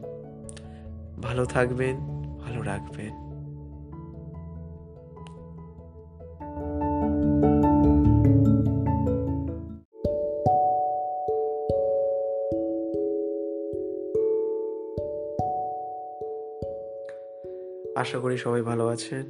ভালো 1.22 1.46
থাকবেন। 1.46 2.13
ভালো 2.44 2.62
রাখবেন 2.62 3.14
আশা 17.96 18.20
করি 18.20 18.38
সবাই 18.38 18.62
ভালো 18.62 18.88
আছেন। 18.88 19.26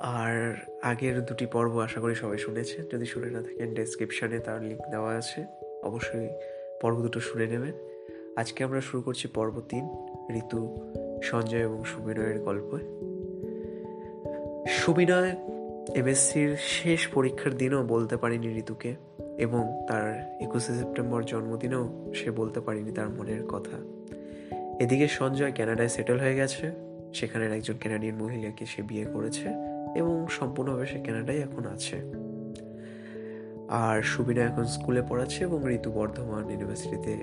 আর 0.00 0.56
আগের 0.82 1.24
দুটি 1.24 1.46
পর্ব 1.46 1.78
আশা 1.78 2.00
করি 2.00 2.14
সবাই 2.14 2.38
শুনেছেন। 2.38 2.84
যদি 2.92 3.06
শুনে 3.06 3.30
না 3.30 3.42
থাকেন 3.42 3.74
ডেসক্রিপশানে 3.74 4.38
তার 4.38 4.62
লিঙ্ক 4.62 4.82
দেওয়া 4.90 5.10
আছে। 5.12 5.44
অবশ্যই 5.82 6.28
পর্ব 6.82 7.00
দুটো 7.00 7.20
শুনে 7.20 7.46
নেবেন। 7.46 7.72
আজকে 8.36 8.64
আমরা 8.64 8.80
শুরু 8.80 9.02
করছি 9.02 9.28
পর্ব 9.28 9.60
তিন, 9.68 9.84
ঋতু 10.36 10.60
সঞ্জয় 11.22 11.60
এবং 11.60 11.84
সুবিনয়ের 11.84 12.40
গল্প। 12.40 12.78
সুবিনয় 14.68 15.36
এমএসসির 15.94 16.56
শেষ 16.56 17.08
পরীক্ষার 17.08 17.56
দিনও 17.56 17.86
বলতে 17.86 18.16
পারিনি 18.16 18.58
ঋতুকে 18.58 18.94
এবং 19.38 19.84
তার 19.88 20.36
একুশে 20.40 20.74
সেপ্টেম্বর 20.74 21.24
জন্মদিনেও 21.24 22.12
সে 22.14 22.30
বলতে 22.30 22.60
পারিনি 22.60 22.92
তার 22.92 23.10
মনের 23.10 23.46
কথা। 23.46 23.76
এদিকে 24.80 25.08
সঞ্জয় 25.08 25.52
ক্যানাডায় 25.52 25.88
সেটেল 25.88 26.20
হয়ে 26.20 26.34
গেছে। 26.34 26.70
সেখানের 27.14 27.52
একজন 27.52 27.74
ক্যানাডিয়ান 27.80 28.16
মহিলাকে 28.16 28.66
সে 28.66 28.82
বিয়ে 28.82 29.04
করেছে 29.04 29.48
এবং 29.96 30.26
সম্পূর্ণভাবে 30.28 30.86
সে 30.86 30.98
ক্যানাডায় 30.98 31.38
এখন 31.38 31.66
আছে। 31.66 31.96
আর 33.68 34.02
সুবিনা 34.02 34.42
এখন 34.42 34.64
স্কুলে 34.64 35.02
পড়াচ্ছে 35.08 35.44
এবং 35.44 35.72
ঋতু 35.72 35.92
বর্ধমান 35.92 36.50
ইউনিভার্সিটিতে 36.50 37.16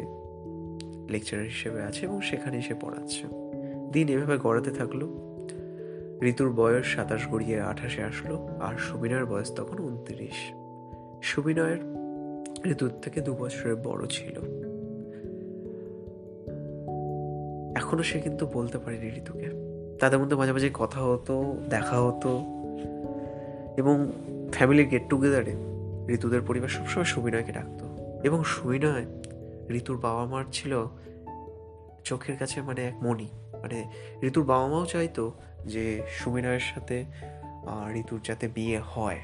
লেকচারার 1.09 1.45
হিসেবে 1.45 1.81
আছে 1.81 2.05
এবং 2.05 2.21
সেখানেই 2.21 2.61
সে 2.61 2.73
পড়াচ্ছে। 2.81 3.44
দিন 3.95 4.09
এভাবে 4.09 4.37
গড়াতে 4.37 4.71
থাকল। 4.71 5.07
ঋতুর 6.21 6.49
বয়স 6.49 6.95
সাতাশ 6.95 7.27
গড়িয়ে 7.27 7.61
আঠাশে 7.61 8.03
আসলো 8.03 8.47
আর 8.59 8.77
সুবিনয়ের 8.77 9.25
বয়স 9.25 9.55
তখন 9.55 9.83
উনত্রিশ। 9.83 10.53
সুবিনয়ের 11.23 11.77
ঋতুর 12.65 12.91
থেকে 13.01 13.21
দু 13.21 13.33
বছরের 13.33 13.75
বড় 13.75 14.07
ছিল। 14.07 14.39
এখনও 17.75 18.03
সে 18.03 18.19
কিন্তু 18.19 18.47
বলতে 18.53 18.77
পারেনি 18.77 19.07
ঋতুকে। 19.07 19.51
তাদের 19.99 20.19
মধ্যে 20.19 20.35
মাঝে 20.35 20.51
মাঝে 20.51 20.69
কথা 20.73 20.99
হতো, 20.99 21.57
দেখা 21.69 21.99
হতো। 21.99 22.41
এবং 23.77 24.11
ফ্যামিলির 24.51 24.87
গেট 24.87 25.09
টুগেদারে 25.09 25.55
ঋতুদের 26.07 26.41
পরিবার 26.41 26.67
সবসময় 26.67 27.05
সুবিনয়কে 27.05 27.51
ডাকতো। 27.51 27.85
এবং 28.23 28.43
সুবিনয় 28.43 29.05
ঋতুর 29.69 29.97
বাবা 29.97 30.25
মার 30.25 30.45
ছিল 30.51 30.85
চোখের 32.03 32.37
কাছে 32.37 32.61
মানে 32.61 32.85
এক 32.85 32.95
মণি। 33.01 33.27
মানে 33.65 33.83
ঋতুর 34.23 34.43
বাবা 34.43 34.67
মাও 34.67 34.85
চাইতো 34.85 35.31
যে 35.65 36.01
সুমিনয়ের 36.09 36.59
সাথে 36.59 37.05
ঋতুর 37.93 38.19
যাতে 38.23 38.47
বিয়ে 38.47 38.79
হয়। 38.79 39.19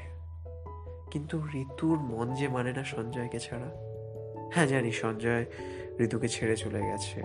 কিন্তু 1.12 1.42
ঋতুর 1.56 2.00
মন 2.00 2.34
যে 2.34 2.48
মানে 2.48 2.74
না 2.74 2.84
সঞ্জয়কে 2.84 3.40
ছাড়া। 3.40 3.72
হ্যাঁ 4.54 4.68
জানি 4.68 4.92
সঞ্জয় 4.92 5.46
ঋতুকে 6.00 6.30
ছেড়ে 6.30 6.58
চলে 6.58 6.80
গেছে। 6.80 7.24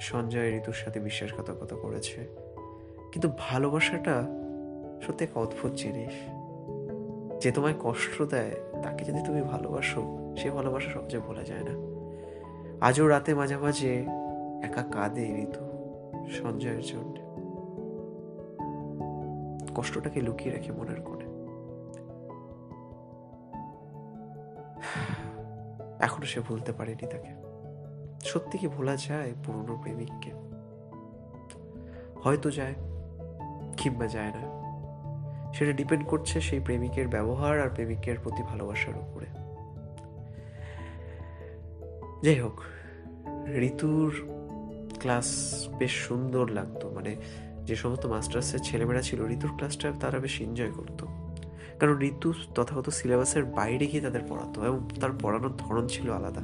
সঞ্জয় 0.00 0.56
ঋতুর 0.56 0.74
সাথে 0.74 1.00
বিশ্বাসঘাতকতা 1.00 1.76
করেছে। 1.76 2.28
কিন্তু 3.12 3.30
ভালোবাসাটা 3.38 4.22
সত্যি 5.06 5.24
এক 5.24 5.38
অদ্ভুত 5.38 5.72
জিনিস। 5.72 6.12
যে 7.44 7.52
তোমায় 7.52 7.74
কষ্ট 7.82 8.22
দেয়, 8.22 8.50
তাকে 8.82 9.04
যদি 9.04 9.18
তুমি 9.26 9.42
ভালোবাসো, 9.42 10.34
সে 10.36 10.50
ভালোবাসা 10.50 10.90
সহজে 10.90 11.18
বলা 11.18 11.42
যায় 11.42 11.62
না। 11.62 11.96
আজও 12.86 13.08
রাতে 13.08 13.34
মাঝে 13.34 13.56
মাঝে 13.56 13.94
একা 14.62 14.82
কাঁদে 14.92 15.42
ঋতু। 15.42 15.65
সঞ্জয়ের 16.30 16.82
জন্য। 16.82 17.26
কষ্টটাকে 19.74 20.20
লুকিয়ে 20.20 20.56
রেখে 20.56 20.72
মনের 20.72 21.02
কোণে। 21.02 21.26
এখনও 26.00 26.26
সে 26.26 26.40
ভুলতে 26.40 26.72
পারেনি 26.72 27.06
তাকে। 27.06 27.46
সত্যি 28.24 28.58
কি 28.58 28.68
ভোলা 28.68 28.96
যায় 28.96 29.32
পুরনো 29.44 29.78
প্রেমিককে? 29.82 30.32
হয়তো 32.22 32.50
যায়, 32.50 32.74
কিংবা 33.76 34.06
যায় 34.06 34.32
না। 34.34 34.56
সেটা 35.52 35.72
ডিপেন্ড 35.72 36.06
করছে 36.06 36.40
সেই 36.40 36.60
প্রেমিকের 36.60 37.08
ব্যবহার 37.08 37.60
আর 37.60 37.70
প্রেমিকের 37.70 38.16
প্রতি 38.22 38.42
ভালোবাসার 38.42 38.94
উপরে। 38.96 39.26
যাই 42.22 42.40
হোক, 42.40 42.60
ঋতুর 43.48 44.35
ক্লাস 45.06 45.64
বেশ 45.78 45.90
সুন্দর 45.90 46.50
লাগতো। 46.50 46.90
মানে 46.90 47.16
যে 47.64 47.76
সমস্ত 47.76 48.06
মাস্টার্সের 48.06 48.58
ছেলেমেয়েরা 48.64 49.02
ছিল, 49.02 49.26
ঋতুর 49.26 49.50
ক্লাসটা 49.56 49.92
তারা 50.00 50.18
বেশ 50.18 50.40
এনজয় 50.40 50.70
করতো। 50.70 51.06
কারণ 51.80 52.00
ঋতু 52.00 52.32
তথাগত 52.54 52.88
সিলেবাসের 52.88 53.44
বাইরে 53.44 53.86
গিয়ে 53.86 54.02
তাদের 54.02 54.20
পড়াতো 54.28 54.64
এবং 54.64 54.88
তার 55.00 55.10
পড়ানোর 55.22 55.52
ধরন 55.58 55.86
ছিল 55.86 56.10
আলাদা। 56.10 56.40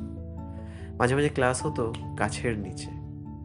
মাঝে 0.98 1.14
মাঝে 1.14 1.28
ক্লাস 1.28 1.66
হতো 1.66 1.92
গাছের 2.18 2.58
নিচে। 2.58 2.86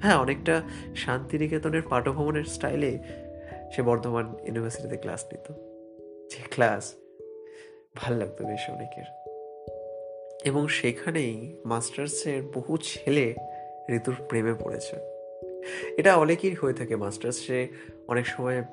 হ্যাঁ 0.02 0.18
অনেকটা 0.18 0.62
শান্তিনিকেতনের 0.96 1.82
পাঠভবনের 1.90 2.44
স্টাইলে 2.44 3.00
সে 3.76 3.82
বর্ধমান 3.82 4.36
ইউনিভার্সিটিতে 4.46 4.98
ক্লাস 4.98 5.26
নিত। 5.32 5.54
যে 6.30 6.44
ক্লাস 6.52 6.94
ভালো 7.96 8.18
লাগতো 8.18 8.46
বেশ 8.46 8.70
অনেকের। 8.70 9.04
এবং 10.44 10.68
সেখানেই 10.68 11.62
মাস্টার্সের 11.66 12.44
বহু 12.44 12.78
ছেলে 12.78 13.36
ঋতুর 13.92 14.16
প্রেমে 14.30 14.54
পড়েছে। 14.54 14.96
এটা 15.98 16.16
অনেকেই 16.16 16.54
হয়ে 16.54 16.74
থাকে, 16.74 16.96
মাস্টার্সে। 16.96 17.68
অনেক 18.08 18.28
সময় 18.28 18.64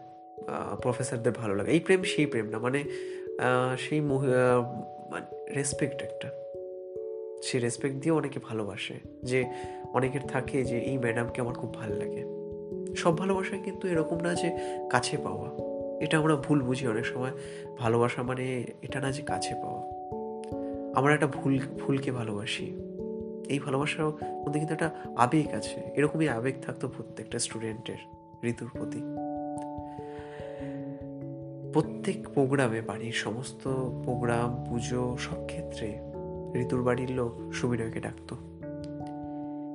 প্রফেসরদের 0.82 1.32
ভালো 1.32 1.54
লাগে। 1.54 1.70
এই 1.72 1.80
প্রেম 1.80 2.02
সেই 2.02 2.26
প্রেম 2.26 2.46
না 2.46 2.58
মানে 2.58 2.84
সেই 3.78 4.00
মানে 4.00 5.54
রেসপেক্ট 5.54 6.02
একটা। 6.02 6.30
সে 7.42 7.58
রেসপেক্ট 7.58 7.96
দিয়ে 7.96 8.14
অনেকে 8.14 8.40
ভালোবাসে। 8.42 8.94
যে 9.22 9.44
অনেকের 9.92 10.20
থাকে 10.20 10.64
যে, 10.64 10.78
এই 10.78 10.98
ম্যাডামকে 10.98 11.40
আমার 11.40 11.54
খুব 11.54 11.74
ভালো 11.74 11.94
লাগে। 11.94 12.24
সব 12.94 13.18
ভালোবাসা 13.18 13.56
কিন্তু 13.56 13.88
এরকম 13.88 14.20
না 14.20 14.34
যে, 14.34 14.58
কাছে 14.90 15.16
পাওয়া। 15.16 15.50
এটা 16.04 16.18
আমরা 16.18 16.36
ভুল 16.36 16.62
বুঝি 16.62 16.86
অনেক 16.86 17.06
সময়। 17.06 17.30
ভালোবাসা 17.78 18.22
মানে 18.22 18.64
এটা 18.82 19.00
না 19.00 19.12
যে, 19.12 19.22
কাছে 19.22 19.54
পাওয়া। 19.54 19.82
আমরা 20.94 21.14
একটা 21.14 21.26
ভুল, 21.26 21.58
ভুলকে 21.78 22.12
ভালোবাসি। 22.12 22.83
এই 23.48 23.58
ভালোবাসার 23.58 24.06
মধ্যে 24.06 24.58
কিন্তু 24.58 24.74
একটা 24.74 24.90
আবেগ 25.16 25.54
আছে। 25.54 25.80
এরকমই 25.94 26.28
আবেগ 26.28 26.54
থাকতো 26.62 26.88
প্রত্যেকটা 26.88 27.38
স্টুডেন্টের 27.38 27.96
ঋতুর 28.44 28.68
প্রতি। 28.72 29.02
প্রত্যেক 31.72 32.28
প্রোগ্রামে 32.28 32.80
বাড়ির 32.80 33.12
সমস্ত 33.12 33.68
প্রোগ্রাম, 34.04 34.64
পুজো 34.68 35.16
সব 35.18 35.46
ক্ষেত্রে 35.46 35.98
ঋতুর 36.54 36.82
বাড়ির 36.82 37.10
লোক 37.10 37.52
সুবিনয়কে 37.52 38.00
ডাকতো। 38.00 38.36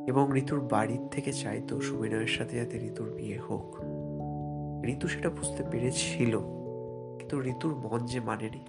এবং 0.08 0.36
ঋতুর 0.36 0.60
বাড়ির 0.60 1.00
থেকে 1.12 1.34
চাইতো 1.34 1.82
সুবিনয়ের 1.82 2.28
সাথে 2.28 2.58
যাতে 2.58 2.78
ঋতুর 2.78 3.10
বিয়ে 3.10 3.38
হোক। 3.38 3.78
ঋতু 4.86 5.08
সেটা 5.08 5.30
বুঝতে 5.30 5.64
পেরেছিল, 5.72 6.38
কিন্তু 7.20 7.44
ঋতুর 7.44 7.76
মন 7.76 8.06
যে 8.06 8.20
মানেনি। 8.20 8.66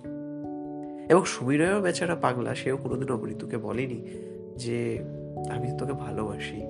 এবং 1.08 1.24
সুবিনয়ও 1.24 1.80
বেচারা 1.80 2.14
পাগলা, 2.14 2.54
সেও 2.54 2.76
কোনোদিনও 2.76 3.26
ঋতুকে 3.26 3.56
বলেনি 3.56 4.29
যে 4.60 5.04
আমি 5.50 5.78
তোকে 5.78 5.92
ভালোবাসি। 5.92 6.62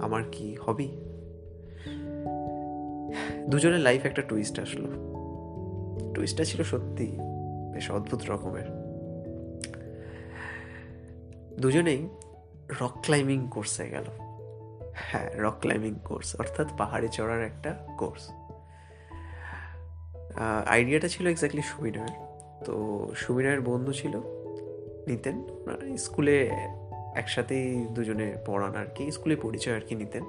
আমার 0.00 0.22
কি 0.32 0.54
হবি? 0.54 0.88
দুজনের 3.48 3.80
লাইফ 3.80 4.06
একটা 4.06 4.22
টুইস্ট 4.22 4.60
আসলো। 4.60 4.88
টুইস্টটা 6.14 6.44
ছিল 6.44 6.62
সত্যি 6.62 7.16
বেশ 7.72 7.90
অদ্ভুত 7.90 8.30
রকমের। 8.30 8.68
দুজনেই 11.60 12.08
রক 12.80 12.92
ক্লাইম্বিং 13.02 13.48
কোর্সে 13.50 13.88
গেল। 13.88 14.04
হ্যাঁ 14.94 15.30
রক 15.36 15.54
ক্লাইম্বিং 15.60 15.94
কোর্স 16.04 16.36
অর্থাৎ 16.40 16.66
পাহাড়ে 16.78 17.08
চড়ার 17.08 17.44
একটা 17.44 17.86
কোর্স 17.98 18.30
আইডিয়াটা 20.66 21.08
ছিল 21.08 21.26
এক্স্যাক্টলি 21.26 21.62
সুবিনয়ের 21.62 22.14
তো 22.64 22.74
সুবিনয়ের 23.16 23.60
বন্ধু 23.60 23.92
ছিল 23.92 24.35
নিতেন। 25.06 25.36
স্কুলে 25.96 26.36
একসাথেই 27.14 27.86
দুজনে 27.94 28.36
পড়ান 28.46 28.74
আর 28.74 28.86
কি, 28.94 29.10
স্কুলে 29.10 29.36
পরিচয় 29.36 29.74
আর 29.74 29.80
কি 29.80 29.94
নিতেন। 29.94 30.24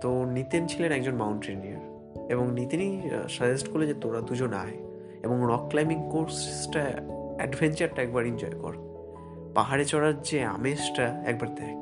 তো 0.00 0.24
নিতেন 0.24 0.66
ছিলেন 0.66 0.92
একজন 0.92 1.14
মাউন্টেনিয়ার 1.14 1.82
এবং 2.32 2.50
নিতেনই 2.50 3.10
সাজেস্ট 3.28 3.68
করলে 3.68 3.86
যে 3.86 3.94
তোরা 3.94 4.20
দুজন 4.20 4.52
আয় 4.52 4.76
এবং 5.22 5.36
রক 5.42 5.64
ক্লাইম্বিং 5.68 5.98
কোর্সটা 6.10 6.84
অ্যাডভেঞ্চারটা 7.38 8.02
একবার 8.02 8.26
এনজয় 8.26 8.56
কর। 8.60 8.74
পাহাড়ে 9.54 9.84
চড়ার 9.84 10.22
যে 10.22 10.44
আমেজটা 10.44 11.22
একবার 11.26 11.54
দেখ। 11.54 11.78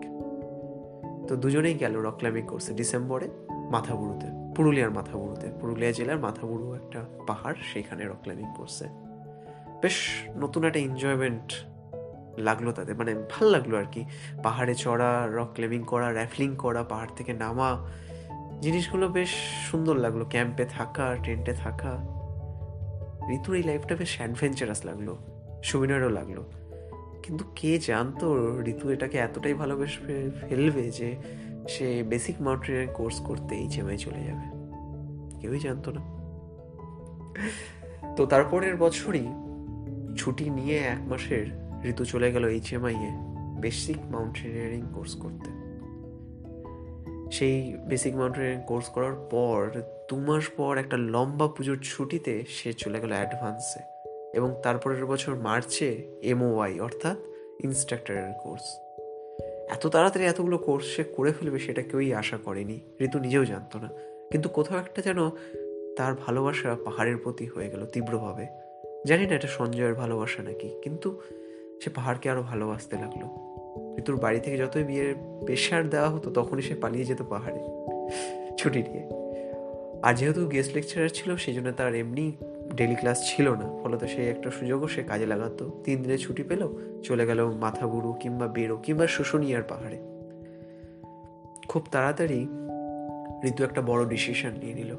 তো 1.28 1.36
দুজনেই 1.36 1.74
গেল 1.74 1.94
রক 1.96 2.16
ক্লাইম্বিং 2.18 2.44
কোর্সে 2.46 2.72
ডিসেম্বরে 2.74 3.28
মাথাবুড়ুতে 3.70 4.26
পুরুলিয়ার 4.56 4.90
মাথাবুড়ুতে 4.90 5.46
পুরুলিয়া 5.60 5.92
জেলার 5.92 6.18
মাথাবুড়ু 6.18 6.74
একটা 6.74 7.00
পাহাড়, 7.26 7.58
সেখানে 7.72 8.02
রক 8.04 8.20
ক্লাইম্বিং 8.22 8.48
কোর্সে 8.56 8.86
বেশ 9.82 9.96
নতুন 10.36 10.64
একটা 10.64 10.80
এনজয়মেন্ট 10.80 11.48
লাগল 12.38 12.72
তাদের 12.72 12.96
মানে 12.96 13.14
ভালো 13.14 13.50
লাগল 13.50 13.74
আর 13.74 13.84
কি। 13.92 14.04
পাহাড়ে 14.42 14.74
চড়া 14.74 15.28
রক 15.30 15.48
ক্লাইম্বিং 15.54 15.82
করা 15.82 16.12
র্যাফলিং 16.12 16.56
করা, 16.56 16.82
পাহাড় 16.82 17.08
থেকে 17.16 17.32
নামা, 17.32 17.88
জিনিসগুলো 18.60 19.08
বেশ 19.08 19.28
সুন্দর 19.70 19.96
লাগল। 19.96 20.24
ক্যাম্পে 20.24 20.64
থাকা 20.64 21.16
টেন্টে 21.24 21.52
থাকা। 21.52 22.22
ঋতুর 23.30 23.54
এই 23.54 23.62
লাইফটা 23.62 23.96
বেশ 23.96 24.18
অ্যাডভেঞ্চারাস 24.18 24.84
লাগল 24.84 25.16
সুবিনারও 25.62 26.08
লাগল। 26.08 26.42
কিন্তু 27.22 27.44
কে 27.56 27.78
জানতো 27.78 28.56
ঋতু 28.62 28.90
এটাকে 28.90 29.18
এতটাই 29.18 29.54
ভালোবেসে 29.54 30.30
ফেলবে 30.48 30.90
যে 30.90 31.16
সে 31.68 32.02
বেসিক 32.02 32.42
মাউন্টেনের 32.42 32.88
কোর্স 32.88 33.20
করতে 33.20 33.54
এই 33.54 33.70
চেমাই 33.70 33.98
চলে 33.98 34.24
যাবে? 34.24 34.62
কেউই 35.40 35.58
জানতো 35.58 35.92
না। 35.92 36.22
তো 38.16 38.26
তারপরের 38.26 38.76
বছরই 38.76 39.26
ছুটি 40.16 40.50
নিয়ে 40.50 40.78
এক 40.78 41.08
মাসের 41.08 41.61
ঋতু 41.84 42.04
চলে 42.04 42.32
গেল 42.32 42.48
H 42.48 42.72
M 42.72 42.86
A 42.86 42.94
basic 43.60 43.96
mountaineering 44.10 44.82
course 44.94 45.14
করতে। 45.14 45.50
সেই 47.32 47.76
বেসিক 47.86 48.14
মাউন্টেনিয়ারিং 48.14 48.62
কোর্স 48.66 48.88
করার 48.88 49.14
পর 49.30 49.80
দু 50.10 50.16
মাস 50.16 50.44
পর 50.56 50.78
একটা 50.78 50.96
লম্বা 50.96 51.46
পুজোর 51.46 51.78
ছুটিতে 51.82 52.44
সে 52.48 52.72
চলে 52.72 53.00
গেল 53.00 53.12
অ্যাডভান্সে 53.12 53.80
এবং 54.34 54.54
তারপরের 54.62 55.06
বছর 55.06 55.34
মার্চে 55.34 56.18
এমওয়াই 56.22 56.80
অর্থাৎ 56.80 57.16
ইনস্ট্রাক্টরের 57.64 58.32
কোর্স 58.42 58.62
এত 59.70 59.86
তাড়াতাড়ি 59.86 60.26
এতগুলো 60.26 60.58
কোর্স 60.58 60.86
সে 60.86 61.04
করে 61.04 61.32
ফেলবে 61.32 61.58
সেটা 61.58 61.82
কেউই 61.82 62.14
আশা 62.14 62.36
করেনি, 62.36 62.80
ঋতু 63.00 63.18
নিজেও 63.18 63.44
জানতো 63.44 63.78
না। 63.78 63.88
কিন্তু 64.30 64.48
কোথাও 64.48 64.78
একটা 64.78 65.02
যেন 65.02 65.30
তার 65.96 66.14
ভালোবাসা 66.26 66.76
পাহাড়ের 66.84 67.16
প্রতি 67.16 67.46
হয়ে 67.46 67.70
গেল 67.70 67.86
তীব্রভাবে। 67.86 68.46
জানি 69.06 69.26
না 69.26 69.34
এটা 69.34 69.48
সঞ্জয়ের 69.48 69.94
ভালোবাসা 69.94 70.42
নাকি, 70.42 70.80
কিন্তু 70.82 71.20
সে 71.84 71.90
পাহাড়কে 71.90 72.30
আরও 72.30 72.42
ভালোবাসতে 72.42 72.96
লাগল। 72.96 73.24
ঋতুর 73.98 74.16
বাড়ি 74.16 74.40
থেকে 74.40 74.56
যতই 74.56 74.82
বিয়ের 74.82 75.14
প্রেশার 75.44 75.88
দেওয়া 75.88 76.10
হতো, 76.10 76.30
তখনই 76.30 76.62
সে 76.62 76.74
পালিয়ে 76.74 77.04
যেত 77.04 77.22
পাহাড়ে 77.22 77.60
ছুটি 78.58 78.82
নিয়ে। 78.82 79.08
আর 80.02 80.14
যেহেতু 80.14 80.46
গেস্ট 80.46 80.74
লেকচারার 80.74 81.08
ছিল 81.08 81.36
সেই 81.36 81.54
জন্য 81.54 81.72
তার 81.72 81.94
এমনি 81.94 82.32
ডেলি 82.76 82.94
ক্লাস 82.94 83.20
ছিল 83.24 83.54
না। 83.54 83.82
ফলত 83.82 84.04
সেই 84.04 84.26
একটা 84.26 84.50
সুযোগও 84.50 84.88
সে 84.88 85.02
কাজে 85.02 85.26
লাগাতো। 85.26 85.80
তিন 85.84 86.02
দিনে 86.02 86.18
ছুটি 86.18 86.42
পেল, 86.42 86.68
চলে 87.02 87.26
গেল 87.26 87.50
মাথা 87.50 87.86
বুড়ো 87.86 88.12
কিংবা 88.12 88.46
বেরো 88.46 88.76
কিংবা 88.76 89.06
শুশুনিয়ার 89.06 89.62
পাহাড়ে। 89.62 89.98
খুব 91.68 91.86
তাড়াতাড়ি 91.90 92.48
ঋতু 93.44 93.64
একটা 93.64 93.82
বড় 93.82 94.06
ডিসিশন 94.06 94.50
নিয়ে 94.50 94.74
নিল। 94.74 94.96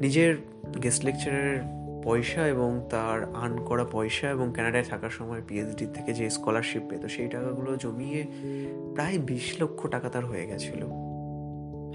নিজের 0.00 0.34
গেস্ট 0.82 1.04
লেকচারের 1.04 1.58
পয়সা 2.06 2.48
এবং 2.48 2.80
তার 2.90 3.34
আর্ন 3.34 3.64
করা 3.64 3.84
পয়সা 3.84 4.30
এবং 4.30 4.52
কানাডায় 4.56 4.84
থাকার 4.84 5.10
সময় 5.10 5.42
পিএইচডি 5.48 5.86
থেকে 5.94 6.12
যে 6.12 6.30
স্কলারশিপ 6.30 6.82
পেত, 6.88 7.06
সেই 7.06 7.28
টাকাগুলো 7.28 7.76
জমিয়ে 7.76 8.26
প্রায় 8.94 9.18
বিশ 9.18 9.62
লক্ষ 9.62 9.86
টাকা 9.86 10.08
তার 10.08 10.24
হয়ে 10.26 10.46
গেছিল। 10.46 10.80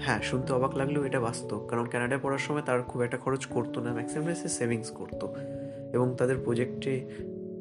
হ্যাঁ 0.00 0.20
শুনতে 0.22 0.52
অবাক 0.52 0.76
লাগলেও 0.76 1.04
এটা 1.04 1.20
বাস্তব, 1.20 1.66
কারণ 1.66 1.86
ক্যানাডায় 1.86 2.20
পড়ার 2.22 2.38
সময় 2.38 2.62
তার 2.62 2.82
খুব 2.82 3.02
একটা 3.02 3.16
খরচ 3.16 3.46
করতো 3.46 3.80
না 3.80 3.92
ম্যাক্সিমাম 3.92 4.34
সে 4.34 4.48
সেভিংস 4.48 4.90
করতো 4.90 5.34
এবং 5.92 6.14
তাদের 6.18 6.36
প্রজেক্টে 6.44 7.06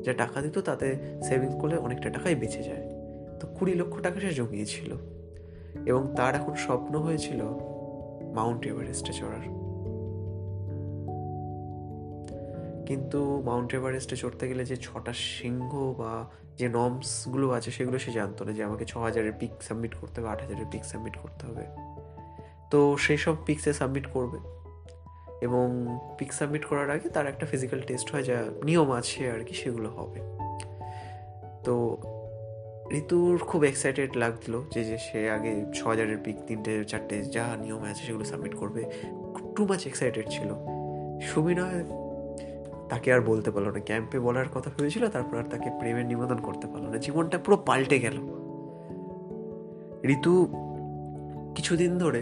যা 0.01 0.13
টাকা 0.13 0.41
দিত 0.41 0.57
তাতে 0.57 0.87
সেভিংস 1.27 1.55
করলে 1.61 1.77
অনেকটা 1.77 2.09
টাকাই 2.09 2.35
বেঁচে 2.35 2.63
যায়। 2.63 2.83
তো 3.39 3.47
কুড়ি 3.47 3.73
লক্ষ 3.73 4.01
টাকা 4.01 4.19
সে 4.19 4.33
জমিয়েছিল 4.33 4.95
এবং 5.85 6.13
তার 6.15 6.35
এখন 6.35 6.55
স্বপ্ন 6.55 6.99
হয়েছিল 6.99 7.41
মাউন্ট 8.33 8.67
এভারেস্টে 8.67 9.13
চড়ার। 9.13 9.70
কিন্তু 12.91 13.41
মাউন্ট 13.45 13.75
এভারেস্টে 13.75 14.15
চড়তে 14.15 14.47
গেলে 14.47 14.65
যে 14.65 14.77
ছটা 14.77 15.13
সিংহ 15.13 15.93
বা 15.93 16.29
যে 16.57 16.69
নর্মসগুলো 16.69 17.51
আছে, 17.51 17.71
সেগুলো 17.71 17.99
সে 17.99 18.11
জানতো 18.11 18.45
না 18.45 18.51
যে 18.51 18.63
আমাকে 18.63 18.85
ছ 18.85 18.97
হাজারের 18.97 19.33
পিক 19.39 19.63
সাবমিট 19.63 19.95
করতে 19.95 20.21
হবে, 20.21 20.29
আট 20.29 20.41
হাজারের 20.41 20.65
পিক 20.71 20.85
সাবমিট 20.85 21.15
করতে 21.17 21.45
হবে। 21.45 21.65
তো 22.71 22.97
সেই 22.97 23.17
সব 23.17 23.35
পিক্সে 23.45 23.73
সাবমিট 23.73 24.07
করবে। 24.07 24.37
এবং 25.41 25.97
পিক 26.17 26.33
সাবমিট 26.33 26.65
করার 26.65 26.89
আগে 26.89 27.09
তার 27.09 27.27
একটা 27.27 27.45
ফিজিক্যাল 27.45 27.81
টেস্ট 27.81 28.11
হয়, 28.11 28.23
যা 28.23 28.43
নিয়ম 28.63 28.91
আছে 28.91 29.31
আর 29.31 29.43
কি, 29.43 29.53
সেগুলো 29.53 29.89
হবে। 29.89 30.19
তো 31.63 31.97
ঋতুর 32.91 33.37
খুব 33.37 33.63
এক্সাইটেড 33.63 34.17
লাগল 34.17 34.63
যে 34.73 34.83
যে 34.83 34.97
সে 34.97 35.29
আগে 35.29 35.65
ছ 35.73 35.87
হাজারের 35.87 36.17
পিক 36.23 36.35
তিনটে, 36.47 36.85
চারটে 36.85 37.23
যা 37.23 37.57
নিয়ম 37.61 37.83
আছে, 37.83 38.05
সেগুলো 38.05 38.25
সাবমিট 38.25 38.55
করবে। 38.55 38.83
টু 39.55 39.65
মাচ 39.65 39.87
এক্সাইটেড 39.87 40.25
ছিল। 40.29 40.53
সুবিনয় 41.21 42.00
তাকে 42.91 43.13
আর 43.13 43.21
বলতে 43.21 43.51
পারল 43.51 43.71
না। 43.71 43.79
ক্যাম্পে 43.79 44.19
বলার 44.19 44.49
কথা 44.49 44.71
ভেবেছিল, 44.77 45.09
তারপর 45.09 45.37
আর 45.37 45.43
তাকে 45.43 45.69
প্রেমের 45.79 46.05
নিবেদন 46.05 46.37
করতে 46.37 46.67
পারল 46.67 46.87
না। 46.87 46.97
জীবনটা 46.97 47.37
পুরো 47.37 47.57
পাল্টে 47.57 47.99
গেল। 47.99 48.17
ঋতু 50.03 50.47
কিছুদিন 51.55 51.97
ধরে 51.97 52.21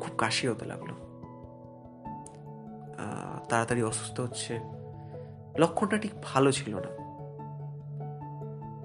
খুব 0.00 0.16
কাশি 0.18 0.48
হতে 0.48 0.64
লাগল। 0.64 0.86
তাড়াতাড়ি 3.48 3.82
অসুস্থ 3.82 4.20
হচ্ছে। 4.20 4.60
লক্ষণটা 5.58 5.98
ঠিক 5.98 6.10
ভালো 6.22 6.52
ছিল 6.52 6.76
না। 6.76 6.88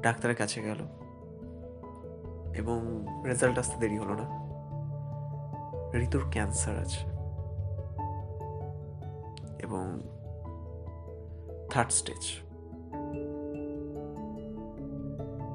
ডাক্তারের 0.02 0.36
কাছে 0.36 0.62
গেল। 0.62 0.78
এবং 2.56 3.06
রেজাল্ট 3.26 3.60
আসতে 3.60 3.80
দেরি 3.80 3.98
হলো 3.98 4.14
না। 4.14 4.46
ঋতুর 5.98 6.24
ক্যান্সার 6.32 6.80
আছে। 6.80 7.10
এবং 9.60 10.00
থার্ড 11.76 11.92
স্টেজ। 11.92 12.40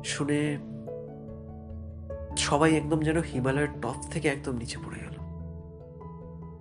শুনে 0.04 0.59
সবাই 2.37 2.76
একদম 2.76 3.00
যেন 3.00 3.18
হিমালয়ের 3.18 3.68
টপ 3.83 3.94
থেকে 4.11 4.28
একদম 4.28 4.56
নিচে 4.56 4.78
পড়ে 4.78 4.98
গেল। 4.98 5.14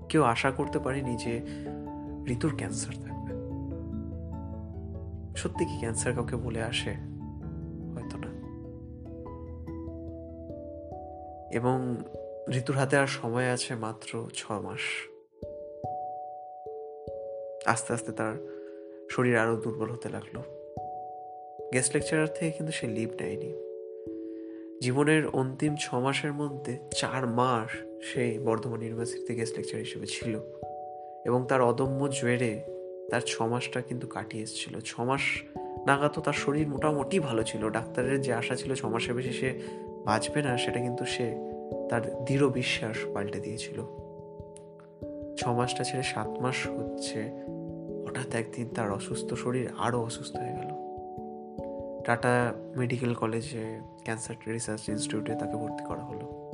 কেউ 0.10 0.24
আশা 0.24 0.52
করতে 0.52 0.80
পারেনি 0.80 1.16
যে 1.16 1.42
ঋতুর 2.28 2.56
ক্যান্সার 2.56 2.94
থাকবে। 2.96 3.34
সত্যি 5.36 5.66
কি 5.66 5.78
ক্যান্সার 5.80 6.14
কাউকে 6.14 6.36
বলে 6.36 6.62
আসে? 6.64 6.94
হয়তো 7.94 8.18
না। 8.18 8.40
এবং 11.52 11.98
ঋতুর 12.50 12.76
হাতে 12.76 12.98
আর 12.98 13.08
সময় 13.08 13.54
আছে 13.54 13.76
মাত্র 13.76 14.30
ছ 14.34 14.52
মাস। 14.52 14.80
আস্তে 17.66 17.94
আস্তে 17.94 18.12
তার 18.12 18.59
শরীর 19.12 19.38
আরও 19.38 19.56
দুর্বল 19.56 19.92
হতে 19.92 20.10
লাগল। 20.10 20.40
গেস্ট 21.74 21.96
লেকচারার 21.96 22.28
থেকে 22.28 22.52
কিন্তু 22.52 22.74
সে 22.74 22.88
লিভ 22.88 23.10
নেয়নি। 23.22 23.54
জীবনের 24.82 25.28
অন্তিম 25.28 25.76
ছ 25.80 25.94
মাসের 25.94 26.34
মধ্যে 26.34 26.78
চার 26.92 27.28
মাস 27.28 27.78
সে 28.06 28.40
বর্ধমান 28.40 28.82
ইউনিভার্সিটিতে 28.82 29.36
গেস্ট 29.36 29.58
লেকচার 29.58 29.80
হিসেবে 29.80 30.06
ছিল 30.08 30.40
এবং 31.26 31.46
তার 31.50 31.62
অদম্য 31.62 32.10
জোয়েরে 32.12 32.64
তার 33.10 33.22
ছ 33.26 33.42
মাসটা 33.42 33.82
কিন্তু 33.82 34.08
কাটিয়ে 34.08 34.44
এসেছিল। 34.44 34.80
ছ 34.80 35.00
মাস 35.00 35.22
নাগাদ 35.88 36.20
তার 36.20 36.34
শরীর 36.34 36.68
মোটামুটি 36.68 37.20
ভালো 37.20 37.44
ছিল। 37.44 37.70
ডাক্তারের 37.70 38.22
যে 38.22 38.34
আশা 38.34 38.56
ছিল 38.56 38.76
ছ 38.76 38.86
মাসের 38.86 39.14
বেশি 39.14 39.32
সে 39.32 39.62
বাঁচবে 40.06 40.42
না, 40.42 40.58
সেটা 40.58 40.80
কিন্তু 40.80 41.06
সে 41.06 41.36
তার 41.90 42.26
দৃঢ় 42.26 42.50
বিশ্বাস 42.50 42.98
পাল্টে 43.14 43.40
দিয়েছিল। 43.40 43.82
ছ 45.38 45.48
মাসটা 45.48 45.84
ছেড়ে 45.84 46.04
সাত 46.04 46.28
মাস 46.28 46.68
হচ্ছে। 46.68 47.49
হঠাৎ 48.10 48.36
একদিন 48.36 48.68
তার 48.76 48.92
অসুস্থ 48.92 49.34
শরীর 49.34 49.70
আরও 49.78 50.02
অসুস্থ 50.02 50.36
হয়ে 50.36 50.56
গেল। 50.56 50.70
টাটা 52.06 52.54
মেডিকেল 52.76 53.14
কলেজে 53.14 53.80
ক্যান্সার 54.04 54.36
রিসার্চ 54.48 54.90
ইনস্টিটিউটে 54.90 55.36
তাকে 55.36 55.56
ভর্তি 55.56 55.86
করা 55.86 56.04
হলো। 56.04 56.52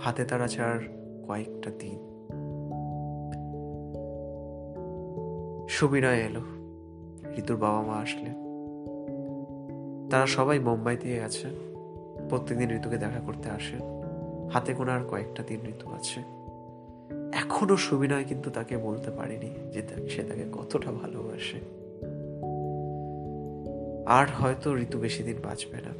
হাতে 0.00 0.24
তার 0.24 0.42
আছে 0.42 0.62
আর 0.62 0.78
কয়েকটা 1.28 1.70
দিন। 1.70 1.98
সুবিনয় 5.68 6.16
এলো। 6.16 6.40
ঋতুর 7.38 7.56
বাবা 7.56 7.82
মা 7.82 7.94
আসলে 7.94 8.30
তারা 10.10 10.26
সবাই 10.26 10.58
মুম্বাইতে 10.58 11.20
আছে। 11.20 11.48
প্রত্যেকদিন 12.28 12.70
ঋতুকে 12.70 12.98
দেখা 12.98 13.20
করতে 13.26 13.50
আসে। 13.50 13.76
হাতে 14.52 14.74
গোনার 14.74 15.06
কয়েকটা 15.06 15.42
দিন 15.42 15.60
ঋতু 15.68 15.90
আছে। 15.90 16.37
এখনও 17.38 17.76
সুবিনয় 17.76 18.24
কিন্তু 18.24 18.50
তাকে 18.50 18.76
বলতে 18.76 19.10
পারেনি 19.10 19.50
যে 19.72 20.10
সে 20.10 20.22
তাকে 20.22 20.44
কতটা 20.52 20.92
ভালোবাসে। 20.92 21.60
আর 24.06 24.26
হয়তো 24.26 24.76
ঋতু 24.78 24.98
বেশি 24.98 25.22
দিন 25.22 25.36
বাঁচবে 25.44 25.76
না। 25.76 25.92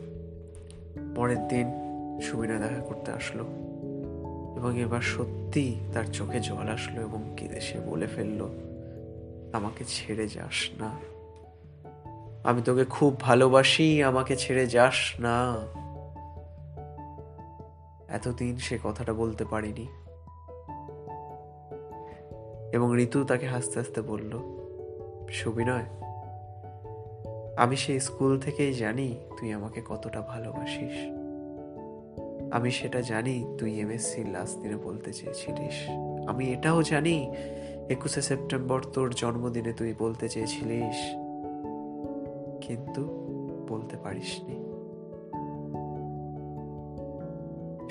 পরের 1.16 1.48
দিন 1.48 1.66
সুবিনয় 2.20 2.58
দেখা 2.58 2.82
করতে 2.82 3.12
আসলো 3.12 3.44
এবং 4.56 4.80
এবার 4.80 5.00
সত্যি 5.00 5.76
তার 5.94 6.04
চোখে 6.04 6.40
জল 6.40 6.68
আসলো 6.68 7.00
এবং 7.00 7.34
কেঁদে 7.36 7.60
সে 7.60 7.80
বলে 7.80 8.06
ফেলল, 8.06 8.48
আমাকে 9.52 9.84
ছেড়ে 9.88 10.28
যাস 10.28 10.70
না। 10.80 10.90
আমি 12.44 12.62
তোকে 12.62 12.84
খুব 12.84 13.20
ভালোবাসি, 13.20 14.02
আমাকে 14.02 14.36
ছেড়ে 14.36 14.66
যাস 14.66 15.20
না। 15.20 15.54
এতদিন 18.08 18.56
সে 18.56 18.78
কথাটা 18.84 19.12
বলতে 19.12 19.44
পারিনি। 19.44 19.86
এবং 22.72 23.00
ঋতু 23.00 23.24
তাকে 23.24 23.46
হাসতে 23.46 23.78
হাসতে 23.78 24.02
বলল 24.02 24.38
সুবিনয় 25.30 25.84
আমি 27.56 27.76
সেই 27.76 28.00
স্কুল 28.00 28.40
থেকেই 28.40 28.74
জানি 28.74 29.16
তুই 29.40 29.52
আমাকে 29.52 29.82
কতটা 29.88 30.20
ভালোবাসিস। 30.20 31.18
আমি 32.52 32.70
সেটা 32.70 33.00
জানি 33.00 33.56
তুই 33.58 33.80
এম 33.80 33.90
এস 33.90 34.16
এমএসসি 34.16 34.32
লাস্ট 34.32 34.58
দিনে 34.58 34.76
বলতে 34.76 35.12
চেয়েছিলিস। 35.12 35.90
আমি 36.28 36.52
এটাও 36.52 36.82
জানি 36.82 37.34
একুশে 37.88 38.22
সেপ্টেম্বর 38.22 38.82
তোর 38.82 39.10
জন্মদিনে 39.10 39.72
তুই 39.72 39.94
বলতে 39.98 40.28
চেয়েছিলিস, 40.28 40.96
কিন্তু 42.66 43.02
বলতে 43.68 43.96
পারিসনি। 43.96 44.56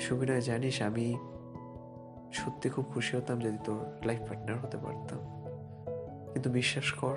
সুবিনয় 0.00 0.40
জানিস 0.40 0.82
আমি 0.82 1.16
সত্যি 2.32 2.70
খুব 2.70 2.84
খুশি 2.84 3.16
হতাম 3.16 3.38
যদি 3.38 3.58
তোর 3.64 4.06
লাইফ 4.06 4.20
পার্টনার 4.20 4.58
হতে 4.58 4.76
পারতাম। 4.76 5.18
কিন্তু 6.32 6.50
বিশ্বাস 6.50 6.92
কর, 6.92 7.16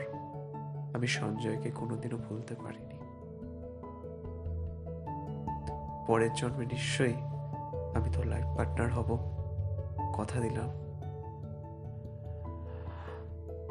আমি 0.94 1.08
সঞ্জয়কে 1.08 1.72
কোনোদিনও 1.72 2.18
ভুলতে 2.18 2.56
পারিনি। 2.56 2.92
পরের 6.08 6.34
জন্মে 6.34 6.66
নিশ্চয়ই 6.66 7.14
আমি 7.96 8.10
তোর 8.14 8.26
লাইফ 8.26 8.46
পার্টনার 8.58 8.94
হব, 8.94 9.32
কথা 10.14 10.40
দিলাম। 10.40 10.70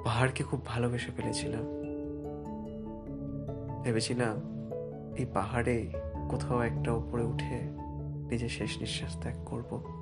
পাহাড়কে 0.05 0.45
খুব 0.45 0.67
ভালোবেসে 0.67 1.11
ফেলেছিলাম। 1.17 1.63
ভেবেছিলাম 3.83 4.37
এই 5.17 5.27
পাহাড়ে 5.35 5.91
কোথাও 6.29 6.61
একটা 6.61 6.93
উপরে 6.93 7.25
উঠে 7.25 7.61
নিজের 8.31 8.49
শেষ 8.49 8.79
নিঃশ্বাস 8.79 9.21
ত্যাগ 9.21 9.35
করব। 9.47 10.00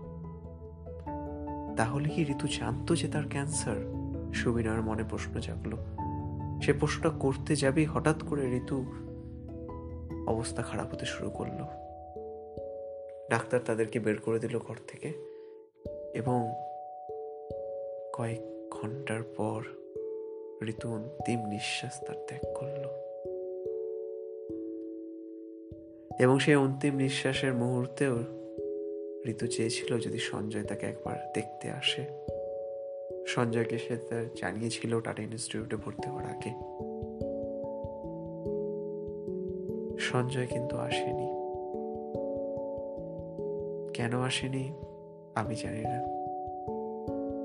তাহলে 1.78 2.08
কি 2.08 2.22
ঋতু 2.22 2.48
জানতো 2.48 2.96
যে 2.96 3.08
তার 3.08 3.22
ক্যান্সার? 3.30 3.76
সুবিনার 4.34 4.82
মনে 4.82 5.02
প্রশ্ন 5.10 5.40
জাগলো। 5.40 5.76
সে 6.62 6.72
প্রশ্নটা 6.72 7.10
করতে 7.18 7.56
যাবেই 7.56 7.84
হঠাৎ 7.84 8.22
করে 8.30 8.56
ঋতু 8.56 8.84
অবস্থা 10.26 10.62
খারাপ 10.62 10.94
হতে 10.94 11.06
শুরু 11.06 11.30
করল। 11.30 11.62
ডাক্তার 13.30 13.60
তাদেরকে 13.66 14.00
বের 14.00 14.18
করে 14.18 14.38
দিল 14.38 14.58
ঘর 14.58 14.74
থেকে 14.86 15.12
এবং 16.14 16.52
কয়েক 18.14 18.70
ঘণ্টার 18.70 19.22
পর 19.22 19.62
ঋতু 20.66 20.88
অন্তিম 20.88 21.46
নিঃশ্বাস 21.46 22.04
তার 22.06 22.16
ত্যাগ 22.28 22.54
করল। 22.54 23.08
এবং 26.20 26.38
সেই 26.38 26.54
অন্তিম 26.54 26.96
নিঃশ্বাসের 26.96 27.54
মুহূর্তেও 27.54 28.18
ঋতু 29.26 29.46
চেয়েছিল 29.46 29.98
যদি 29.98 30.18
সঞ্জয় 30.18 30.64
তাকে 30.64 30.86
একবার 30.86 31.32
দেখতে 31.34 31.70
আসে। 31.70 32.04
সঞ্জয়কে 33.26 33.78
সে 33.78 33.96
তার 33.96 34.24
জানিয়েছিল 34.40 35.00
টাটা 35.00 35.22
ইনস্টিটিউটে 35.22 35.76
ভর্তি 35.76 36.08
হওয়ার 36.08 36.26
আগে? 36.26 36.50
সঞ্জয় 39.98 40.46
কিন্তু 40.46 40.76
আসেনি। 40.76 41.28
কেন 43.94 44.20
আসেনি? 44.20 44.72
আমি 45.34 45.54
জানি 45.54 45.82
না। 45.82 46.18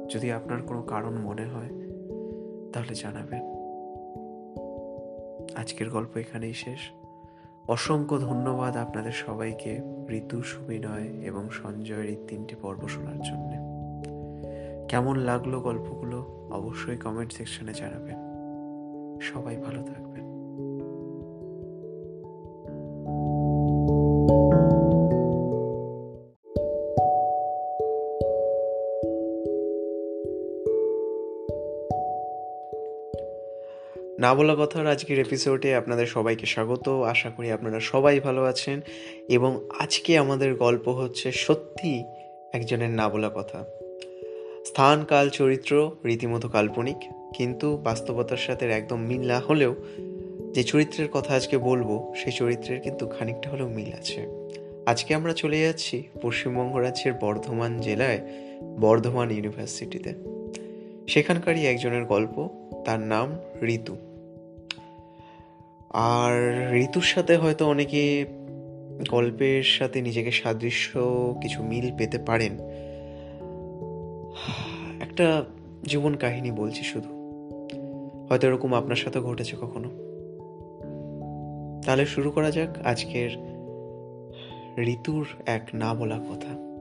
যদি 0.09 0.31
আপনার 0.31 0.62
কোনো 0.62 0.81
কারণ 0.81 1.13
মনে 1.13 1.45
হয়, 1.45 1.69
তাহলে 2.73 2.95
জানাবেন। 2.95 3.53
আজকের 5.55 5.89
গল্প 5.89 6.17
এখানেই 6.17 6.53
শেষ। 6.53 6.79
অসংখ্য 7.67 8.19
ধন্যবাদ 8.19 8.77
আপনাদের 8.77 9.12
সবাইকে। 9.12 9.92
ঋতু 10.09 10.41
সুবিনয় 10.41 11.03
এবং 11.03 11.49
সঞ্জয়ের 11.49 12.05
এই 12.05 12.17
তিনটি 12.27 12.55
পর্ব 12.61 12.87
শোনার 12.87 13.21
জন্যে। 13.21 13.73
কেমন 14.87 15.15
লাগল 15.15 15.59
গল্পগুলো 15.59 16.49
অবশ্যই 16.51 16.97
কমেন্ট 16.97 17.33
সেকশনে 17.33 17.73
জানাবেন। 17.73 18.15
সবাই 19.21 19.57
ভালো 19.57 19.83
থাকবেন। 19.83 20.02
না 34.23 34.36
বলা 34.36 34.55
কথার 34.59 34.88
আজকের 34.88 35.19
এপিসোডে 35.19 35.75
আপনাদের 35.75 36.05
সবাইকে 36.05 36.45
স্বাগত। 36.45 36.89
আশা 36.89 37.29
করি 37.29 37.51
আপনারা 37.51 37.79
সবাই 37.79 38.19
ভালো 38.19 38.43
আছেন 38.43 38.81
এবং 39.29 39.69
আজকে 39.79 40.17
আমাদের 40.17 40.55
গল্প 40.55 40.89
হচ্ছে 40.89 41.31
সত্যি 41.31 42.03
একজনের 42.53 42.89
না 42.89 43.09
বলা 43.09 43.31
কথা। 43.36 43.65
স্থান, 44.65 45.05
কাল, 45.05 45.29
চরিত্র 45.29 45.91
রীতিমতো 46.05 46.49
কাল্পনিক, 46.49 46.95
কিন্তু 47.36 47.77
বাস্তবতার 47.77 48.38
সাথে 48.38 48.65
একদম 48.65 48.99
মিল 48.99 49.27
না 49.27 49.39
হলেও 49.39 49.75
যে 50.51 50.63
চরিত্রের 50.63 51.09
কথা 51.09 51.36
আজকে 51.36 51.57
বলব, 51.57 52.13
সেই 52.15 52.31
চরিত্রের 52.31 52.81
কিন্তু 52.81 53.07
খানিকটা 53.07 53.49
হলেও 53.49 53.67
মিল 53.67 53.93
আছে। 53.93 54.27
আজকে 54.86 55.15
আমরা 55.15 55.33
চলে 55.33 55.62
যাচ্ছি 55.62 56.03
পশ্চিমবঙ্গ 56.21 56.77
রাজ্যের 56.77 57.13
বর্ধমান 57.13 57.79
জেলায়, 57.79 58.19
বর্ধমান 58.79 59.31
ইউনিভার্সিটিতে। 59.31 60.13
সেখানকারই 61.07 61.65
একজনের 61.65 62.05
গল্প, 62.05 62.49
তার 62.86 62.99
নাম 62.99 63.39
ঋতু। 63.63 63.95
আর 65.93 66.32
ঋতুর 66.73 67.03
সাথে 67.03 67.38
হয়তো 67.38 67.67
অনেকে 67.67 68.25
গল্পের 69.10 69.63
সাথে 69.63 70.01
নিজেকে 70.01 70.32
সাদৃশ্য 70.32 70.99
কিছু 71.41 71.63
মিল 71.63 71.97
পেতে 71.97 72.17
পারেন। 72.17 72.60
একটা 75.01 75.43
জীবন 75.84 76.15
কাহিনী 76.15 76.51
বলছি 76.51 76.84
শুধু। 76.84 77.10
হয়তো 78.29 78.47
এরকম 78.47 78.73
আপনার 78.73 78.95
সাথে 78.95 79.19
ঘটেছে 79.19 79.56
কখনো। 79.62 79.89
তাহলে 81.86 82.06
শুরু 82.06 82.32
করা 82.32 82.51
যাক 82.51 82.86
আজকের 82.86 83.29
ঋতুর 84.79 85.27
এক 85.45 85.69
না 85.73 85.93
বলা 85.93 86.17
কথা। 86.17 86.73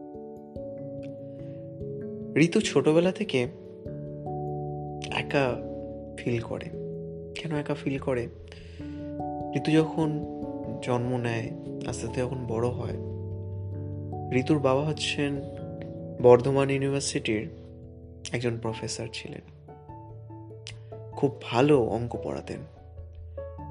ঋতু 2.37 2.61
ছোটবেলা 2.61 3.13
থেকে 3.13 3.43
একা 5.15 5.57
ফিল 6.17 6.39
করে। 6.39 6.65
কেন 7.35 7.57
একা 7.57 7.75
ফিল 7.75 7.99
করে? 7.99 8.29
ঋতু 9.57 9.71
যখন 9.71 10.25
জন্ম 10.83 11.17
নেয়, 11.17 11.51
আস্তে 11.89 12.07
আস্তে 12.07 12.21
যখন 12.21 12.47
বড় 12.47 12.69
হয়, 12.69 12.97
ঋতুর 14.33 14.59
বাবা 14.59 14.85
হচ্ছেন 14.85 15.41
বর্ধমান 16.23 16.71
ইউনিভার্সিটির 16.71 17.51
একজন 18.33 18.59
প্রফেসর 18.59 19.07
ছিলেন। 19.13 19.41
খুব 21.13 21.43
ভালো 21.43 21.83
অঙ্ক 21.83 22.17
পড়াতেন। 22.25 22.59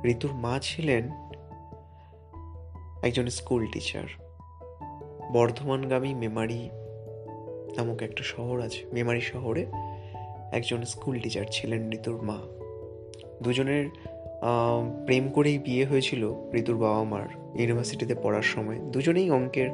ঋতুর 0.05 0.33
মা 0.33 0.59
ছিলেন 0.61 1.09
একজন 3.03 3.27
স্কুল 3.27 3.67
টিচার। 3.67 4.03
বর্ধমানগামী 5.31 6.13
মেমারি 6.13 6.69
নামক 7.77 8.01
একটা 8.01 8.23
শহর 8.23 8.61
আছে, 8.61 8.85
মেমারি 8.93 9.21
শহরে 9.21 9.65
একজন 10.51 10.83
স্কুল 10.83 11.19
টিচার 11.19 11.45
ছিলেন 11.51 11.91
ঋতুর 11.91 12.21
মা। 12.21 12.37
দুজনের 13.43 13.85
প্রেম 15.05 15.29
করেই 15.29 15.57
বিয়ে 15.59 15.85
হয়েছিল 15.85 16.33
ঋতুর 16.53 16.77
বাবা 16.77 17.03
মার 17.03 17.57
ইউনিভার্সিটিতে 17.59 18.15
পড়ার 18.23 18.41
সময়। 18.41 18.79
দুজনেই 18.79 19.29
অঙ্কের 19.29 19.69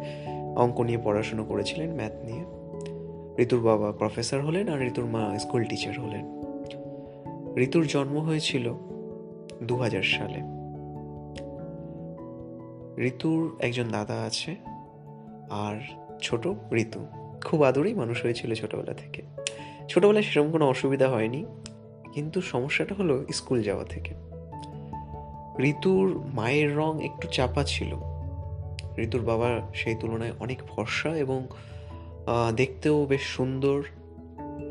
অঙ্ক 0.56 0.82
নিয়ে 0.82 0.98
পড়াশুনো 1.04 1.46
করেছিলেন 1.46 1.94
ম্যাথ 1.94 2.12
নিয়ে। 2.24 2.44
ঋতুর 3.42 3.62
বাবা 3.62 3.92
প্রফেসর 3.92 4.42
হলেন 4.42 4.70
আর 4.70 4.82
ঋতুর 4.88 5.06
মা 5.06 5.40
স্কুল 5.40 5.64
টিচার 5.64 6.00
হলেন। 6.00 6.26
ঋতুর 7.58 7.88
জন্ম 7.88 8.18
হয়েছিল 8.18 8.74
দু 9.64 9.76
হাজার 9.78 10.04
সালে। 10.04 10.40
ঋতুর 13.02 13.56
একজন 13.60 13.84
দাদা 13.92 14.14
আছে 14.14 14.56
আর 15.50 15.76
ছোট 16.22 16.48
ঋতু। 16.74 17.06
খুব 17.46 17.64
আদরেই 17.64 17.94
মানুষ 17.94 18.24
হয়েছিল 18.24 18.54
ছোটবেলা 18.54 18.94
থেকে। 18.94 19.22
ছোটবেলায় 19.90 20.24
সেরকম 20.24 20.52
কোনো 20.52 20.70
অসুবিধা 20.70 21.10
হয়নি, 21.10 21.46
কিন্তু 22.14 22.42
সমস্যাটা 22.42 22.96
হলো 22.96 23.26
স্কুল 23.34 23.64
যাওয়া 23.64 23.84
থেকে। 23.84 24.14
ঋতুর 25.60 26.22
মায়ের 26.34 26.78
রং 26.78 27.04
একটু 27.04 27.28
চাপা 27.28 27.64
ছিল। 27.64 27.96
ঋতুর 28.98 29.22
বাবা 29.22 29.60
সেই 29.74 29.96
তুলনায় 30.00 30.32
অনেক 30.40 30.62
ফর্সা 30.68 31.10
এবং 31.10 31.48
দেখতেও 32.56 33.06
বেশ 33.06 33.22
সুন্দর। 33.22 33.84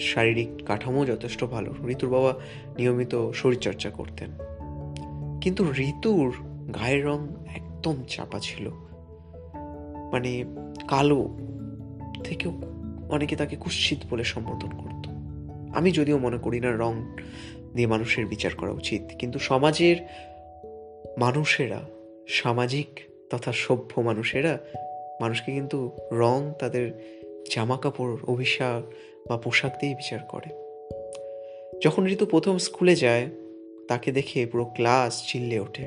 শারীরিক 0.00 0.48
কাঠামো 0.66 1.06
যথেষ্ট 1.06 1.44
ভালো। 1.44 1.74
ঋতুর 1.88 2.10
বাবা 2.10 2.34
নিয়মিত 2.78 3.30
শরীরচর্চা 3.30 3.90
করতেন। 3.90 4.30
কিন্তু 5.40 5.72
ঋতুর 5.78 6.32
গায়ের 6.70 7.04
রং 7.04 7.26
একদম 7.54 7.94
চাপা 8.08 8.38
ছিল। 8.38 8.70
মানে 10.12 10.44
কালো 10.88 11.38
থেকেও 12.24 12.52
অনেকে 13.08 13.36
তাকে 13.36 13.56
কুৎসিত 13.56 13.98
বলে 14.10 14.24
সম্বোধন 14.24 14.68
করত। 14.68 15.08
আমি 15.76 15.90
যদিও 15.90 16.18
মনে 16.18 16.38
করি 16.38 16.60
না 16.60 16.76
রং 16.76 16.94
দিয়ে 17.74 17.86
মানুষের 17.86 18.26
বিচার 18.26 18.50
করা 18.56 18.70
উচিত, 18.70 19.02
কিন্তু 19.18 19.38
সমাজের 19.38 19.96
মানুষেরা, 21.18 21.80
সামাজিক 22.28 22.86
তথা 23.30 23.52
সভ্য 23.52 24.00
মানুষেরা, 24.00 24.58
মানুষকে 25.20 25.52
কিন্তু 25.52 25.90
রং, 26.12 26.52
তাদের 26.58 26.92
জামা 27.54 27.76
কাপড় 27.76 28.16
অভিশাপ 28.28 28.92
বা 29.28 29.36
পোশাক 29.36 29.80
দিয়ে 29.80 29.94
বিচার 29.94 30.18
করে। 30.28 30.66
যখন 31.84 32.06
ঋতু 32.06 32.26
প্রথম 32.26 32.58
স্কুলে 32.58 32.96
যায়, 32.96 33.26
তাকে 33.88 34.12
দেখে 34.12 34.46
পুরো 34.46 34.64
ক্লাস 34.64 35.22
চিল্লে 35.26 35.60
ওঠে। 35.60 35.82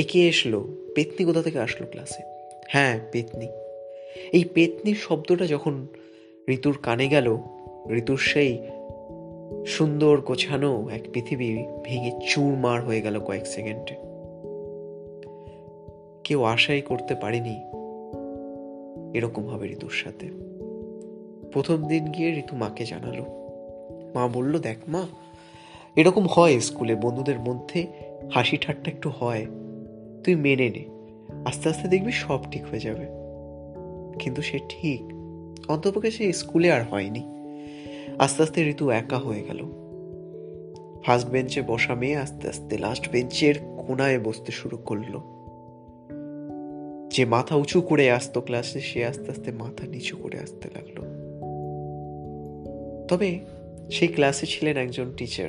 একে 0.00 0.28
এসলো, 0.28 0.68
পেতনি 0.94 1.24
কোথা 1.24 1.42
থেকে 1.42 1.58
আসলো 1.58 1.86
ক্লাসে? 1.90 2.22
হ্যাঁ 2.68 3.00
পেতনি। 3.12 3.46
এই 4.32 4.44
পেতনির 4.44 4.94
শব্দটা 4.94 5.46
যখন 5.46 5.86
ঋতুর 6.48 6.78
কানে 6.82 7.08
গেল, 7.08 7.38
ঋতুর 7.90 8.18
সেই 8.18 8.58
সুন্দর 9.66 10.20
গোছানো 10.20 10.88
এক 10.90 11.00
পৃথিবী 11.12 11.58
ভেঙে 11.84 12.12
চুরমার 12.28 12.84
হয়ে 12.84 13.00
গেল 13.00 13.20
কয়েক 13.20 13.46
সেকেন্ডে। 13.46 13.96
কেউ 16.24 16.42
আশাই 16.42 16.80
করতে 16.80 17.14
পারেনি 17.14 17.60
এরকম 19.18 19.46
হবে 19.46 19.68
ঋতুর 19.68 19.90
সাথে। 19.90 20.28
প্রথম 21.52 21.84
দিন 21.84 22.04
গিয়ে 22.04 22.38
ঋতু 22.38 22.56
মাকে 22.56 22.84
জানালো। 22.84 23.24
মা 24.14 24.28
বলল, 24.28 24.58
দেখ 24.58 24.76
মা, 24.88 25.02
এরকম 25.96 26.26
হয় 26.30 26.60
স্কুলে, 26.60 26.94
বন্ধুদের 26.94 27.38
মধ্যে 27.38 27.86
হাসি 28.34 28.56
ঠাট্টা 28.56 28.90
একটু 28.90 29.10
হয়। 29.20 29.46
তুই 30.24 30.34
মেনে 30.34 30.70
নে, 30.70 30.84
আস্তে 31.44 31.68
আস্তে 31.68 31.88
দেখবি 31.88 32.12
সব 32.12 32.40
ঠিক 32.50 32.62
হয়ে 32.70 32.80
যাবে। 32.80 33.06
কিন্তু 34.18 34.42
সে 34.42 34.58
ঠিক, 34.68 35.02
অন্তপক্ষে 35.70 36.10
সে 36.10 36.32
স্কুলে 36.32 36.72
আর 36.72 36.82
হয়নি। 36.82 37.43
আস্তে 38.18 38.42
আস্তে 38.42 38.70
ঋতু 38.70 38.90
একা 38.90 39.18
হয়ে 39.18 39.42
গেল। 39.42 39.58
ফার্স্ট 41.06 41.28
বেঞ্চে 41.28 41.62
বসা 41.62 41.94
মেয়ে 41.94 42.16
আস্তে 42.16 42.48
আস্তে 42.48 42.78
লাস্ট 42.78 43.12
বেঞ্চের 43.12 43.54
কোনায় 43.86 44.18
বসতে 44.18 44.52
শুরু 44.52 44.76
করল। 44.76 45.18
যে 47.08 47.24
মাথা 47.24 47.56
উঁচু 47.56 47.80
করে 47.80 48.10
আসতো 48.10 48.40
ক্লাসে 48.40 48.80
সে 48.80 49.06
আস্তে 49.06 49.30
আস্তে 49.30 49.52
মাথা 49.52 49.86
নিচু 49.86 50.16
করে 50.16 50.38
আসতে 50.38 50.68
লাগল। 50.74 51.00
তবে 53.08 53.40
সেই 53.90 54.08
ক্লাসে 54.08 54.46
ছিলেন 54.46 54.76
একজন 54.76 55.12
টিচার 55.16 55.48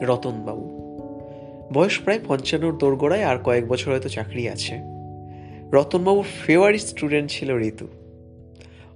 রতনবাবু 0.00 0.84
বয়স 1.72 2.00
প্রায় 2.00 2.20
পঞ্চান্নর 2.28 2.78
দোরগোড়ায় 2.78 3.24
আর 3.24 3.38
কয়েক 3.38 3.68
বছর 3.68 3.92
হয়তো 3.92 4.08
চাকরি 4.08 4.48
আছে। 4.48 4.74
রতনবাবুর 5.72 6.24
ফেভারিট 6.46 6.80
স্টুডেন্ট 6.80 7.30
ছিল 7.30 7.58
ঋতু। 7.58 7.88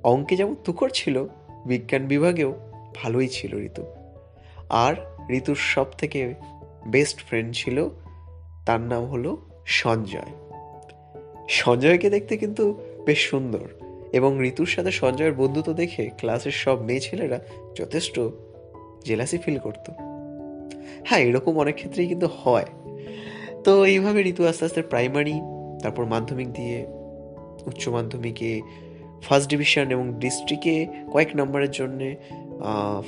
অঙ্কে 0.02 0.36
যেমন 0.36 0.54
তুকর 0.64 0.90
ছিল 0.94 1.26
বিজ্ঞান 1.66 2.06
বিভাগেও 2.06 2.54
ভালোই 2.96 3.28
ছিল 3.28 3.64
ঋতু। 3.64 3.84
আর 4.68 4.94
ঋতুর 5.30 5.56
সব 5.56 5.86
থেকে 5.98 6.34
বেস্ট 6.86 7.18
ফ্রেন্ড 7.20 7.54
ছিল, 7.54 7.88
তার 8.66 8.80
নাম 8.80 9.04
হলো 9.04 9.36
সঞ্জয়। 9.66 10.32
সঞ্জয়কে 11.48 12.10
দেখতে 12.10 12.36
কিন্তু 12.36 12.80
বেশ 13.06 13.30
সুন্দর 13.30 13.68
এবং 14.12 14.42
ঋতুর 14.42 14.66
সাথে 14.66 14.90
সঞ্জয়ের 14.90 15.32
বন্ধুত্ব 15.32 15.72
দেখে 15.72 16.10
ক্লাসের 16.18 16.52
সব 16.52 16.82
মেয়ে 16.82 17.00
ছেলেরা 17.00 17.38
যথেষ্ট 17.76 18.20
জেলাসি 19.04 19.38
ফিল 19.38 19.58
করত। 19.58 19.90
হ্যাঁ 21.04 21.18
এরকম 21.18 21.58
অনেক 21.58 21.74
ক্ষেত্রেই 21.74 22.06
কিন্তু 22.06 22.28
হয়। 22.44 22.64
তো 23.64 23.84
এইভাবে 23.84 24.22
ঋতু 24.22 24.46
আস্তে 24.46 24.64
আস্তে 24.64 24.82
প্রাইমারি 24.82 25.40
তারপর 25.82 26.04
মাধ্যমিক 26.04 26.52
দিয়ে 26.52 26.86
উচ্চ 27.66 27.88
মাধ্যমিকে 27.88 28.60
ফার্স্ট 29.22 29.50
ডিভিশন 29.50 29.90
এবং 29.90 30.14
ডিস্ট্রিক্টে 30.14 30.86
কয়েক 31.12 31.30
নম্বরের 31.36 31.70
জন্যে 31.70 32.16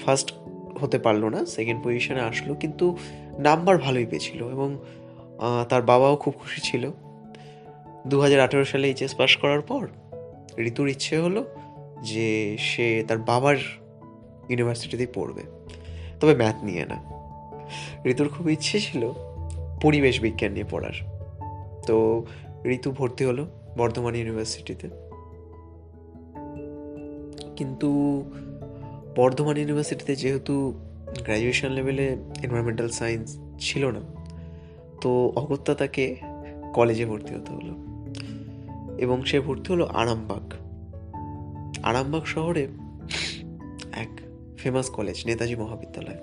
ফার্স্ট 0.05 0.33
হতে 0.81 0.99
পারল 0.99 1.25
না, 1.25 1.47
সেকেন্ড 1.47 1.85
পজিশনে 1.85 2.21
আসলো, 2.21 2.55
কিন্তু 2.55 2.97
নাম্বার 3.39 3.79
ভালোই 3.79 4.07
পেয়েছিল 4.07 4.41
এবং 4.51 4.79
তার 5.69 5.83
বাবাও 5.83 6.17
খুব 6.17 6.35
খুশি 6.39 6.61
ছিল। 6.61 6.91
দু 8.07 8.21
হাজার 8.21 8.41
আঠেরো 8.41 8.65
সালে 8.65 8.87
এইচএস 8.89 9.15
পাশ 9.15 9.37
করার 9.37 9.61
পর 9.61 9.89
ঋতুর 10.59 10.89
ইচ্ছে 10.89 11.19
হলো 11.19 11.45
যে 12.03 12.57
সে 12.59 13.05
তার 13.09 13.19
বাবার 13.19 13.57
ইউনিভার্সিটিতেই 14.49 15.11
পড়বে। 15.15 15.43
তবে 16.21 16.35
ম্যাথ 16.35 16.65
নিয়ে 16.65 16.85
না। 16.87 16.99
ঋতুর 18.07 18.29
খুব 18.29 18.51
ইচ্ছে 18.51 18.81
ছিল 18.81 19.13
পরিবেশ 19.83 20.21
বিজ্ঞান 20.21 20.53
নিয়ে 20.53 20.69
পড়ার। 20.71 20.97
তো 21.87 22.25
ঋতু 22.67 22.91
ভর্তি 22.91 23.25
হলো 23.25 23.47
বর্ধমান 23.79 24.15
ইউনিভার্সিটিতে। 24.15 24.89
কিন্তু 27.61 27.89
বর্ধমান 29.17 29.57
ইউনিভার্সিটিতে 29.57 30.17
যেহেতু 30.17 30.75
গ্র্যাজুয়েশন 31.07 31.71
লেভেলে 31.71 32.07
এনভায়রনমেন্টাল 32.43 32.89
সায়েন্স 32.89 33.39
ছিল 33.59 33.91
না, 33.91 34.01
তো 35.01 35.33
অগত্যা 35.37 35.75
তাকে 35.75 36.17
কলেজে 36.75 37.07
ভর্তি 37.07 37.35
হতে 37.35 37.53
হলো। 37.53 37.75
এবং 38.99 39.25
সে 39.25 39.41
ভর্তি 39.41 39.73
হলো 39.73 39.87
আরামবাগ। 39.87 40.55
আরামবাগ 41.83 42.25
শহরে 42.25 42.69
এক 43.93 44.09
ফেমাস 44.59 44.91
কলেজ 44.91 45.23
নেতাজি 45.27 45.57
মহাবিদ্যালয়। 45.57 46.19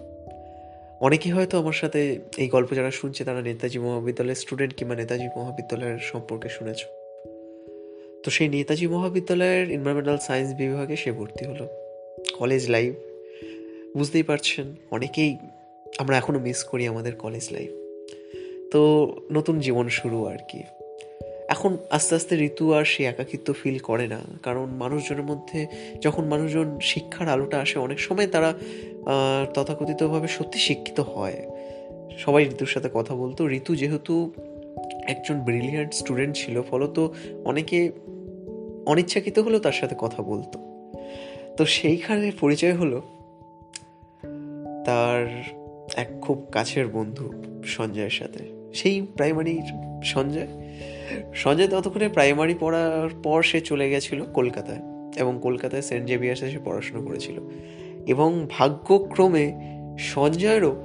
অনেকেই 1.00 1.32
হয়তো 1.32 1.60
আমার 1.60 1.74
সাথে 1.74 2.20
এই 2.38 2.48
গল্প 2.48 2.74
যারা 2.74 2.92
শুনছে 2.92 3.24
তারা 3.24 3.42
নেতাজি 3.42 3.80
মহাবিদ্যালয়ের 3.80 4.36
স্টুডেন্ট 4.36 4.74
কিংবা 4.74 4.96
নেতাজি 4.96 5.28
মহাবিদ্যালয়ের 5.38 6.00
সম্পর্কে 6.00 6.50
শুনেছ। 6.50 6.78
তো 8.28 8.32
সেই 8.38 8.50
নেতাজি 8.56 8.86
মহাবিদ্যালয়ের 8.96 9.66
এনভায়রনমেন্টাল 9.76 10.20
সায়েন্স 10.28 10.50
বিভাগে 10.62 10.96
সে 11.04 11.10
ভর্তি 11.18 11.44
হলো। 11.50 11.66
কলেজ 12.40 12.64
লাইফ 12.76 12.94
বুঝতেই 13.98 14.26
পারছেন, 14.30 14.66
অনেকেই 14.96 15.32
আমরা 16.02 16.16
এখনও 16.22 16.40
মিস 16.48 16.60
করি 16.64 16.84
আমাদের 16.94 17.14
কলেজ 17.24 17.46
লাইফ 17.56 17.72
তো 18.72 18.82
নতুন 19.32 19.56
জীবন 19.66 19.86
শুরু 20.00 20.18
আর 20.32 20.40
কি। 20.50 20.62
এখন 21.54 21.72
আস্তে 21.98 22.14
আস্তে 22.20 22.34
ঋতু 22.48 22.66
আর 22.78 22.86
সে 22.94 23.02
একাকিত্ব 23.04 23.48
ফিল 23.60 23.78
করে 23.80 24.06
না, 24.14 24.20
কারণ 24.46 24.68
মানুষজনের 24.84 25.26
মধ্যে 25.32 25.60
যখন 26.06 26.24
মানুষজন 26.34 26.68
শিক্ষার 26.92 27.28
আলোটা 27.36 27.58
আসে, 27.64 27.78
অনেক 27.80 28.00
সময় 28.00 28.28
তারা 28.36 28.50
তথাকথিতভাবে 29.56 30.30
সত্যি 30.38 30.60
শিক্ষিত 30.68 31.00
হয়। 31.14 31.38
সবাই 32.24 32.42
ঋতুর 32.54 32.72
সাথে 32.74 32.90
কথা 32.94 33.14
বলতো। 33.22 33.42
ঋতু 33.60 33.72
যেহেতু 33.82 34.14
একজন 35.14 35.38
ব্রিলিয়ান্ট 35.48 35.92
স্টুডেন্ট 36.00 36.34
ছিল, 36.36 36.56
ফলত 36.70 36.98
অনেকে 37.52 37.80
অনিচ্ছাকৃত 38.88 39.40
হলেও 39.40 39.60
তার 39.60 39.72
সাথে 39.72 39.96
কথা 39.98 40.24
বলতো। 40.24 40.60
তো 41.58 41.66
সেইখানে 41.66 42.32
পরিচয় 42.40 42.74
হলো 42.74 43.02
তার 44.86 45.44
এক 45.96 46.08
খুব 46.22 46.46
কাছের 46.52 46.88
বন্ধু 46.88 47.44
সঞ্জয়ের 47.66 48.10
সাথে। 48.10 48.70
সেই 48.74 49.02
প্রাইমারির 49.02 49.64
সঞ্জয়। 50.04 50.48
সঞ্জয় 51.34 51.68
ততক্ষণে 51.68 52.10
প্রাইমারি 52.10 52.56
পড়ার 52.60 53.10
পর 53.24 53.44
সে 53.44 53.62
চলে 53.62 53.90
গেছিল 53.90 54.24
কলকাতায় 54.26 54.80
এবং 55.16 55.40
কলকাতায় 55.42 55.82
সেন্ট 55.82 56.08
জেভিয়ার্সে 56.08 56.52
সে 56.52 56.60
পড়াশোনা 56.66 57.06
করেছিল। 57.06 57.40
এবং 58.08 58.48
ভাগ্যক্রমে 58.50 59.54
সঞ্জয়েরও 60.00 60.76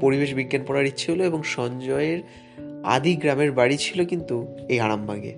পরিবেশ 0.00 0.34
বিজ্ঞান 0.34 0.64
পড়ার 0.66 0.86
ইচ্ছে 0.86 1.12
হলো 1.12 1.24
এবং 1.24 1.42
সঞ্জয়ের 1.42 2.20
আদি 2.84 3.16
গ্রামের 3.16 3.52
বাড়ি 3.52 3.76
ছিল 3.76 4.04
কিন্তু 4.04 4.56
এই 4.68 4.80
আরামবাগে। 4.80 5.34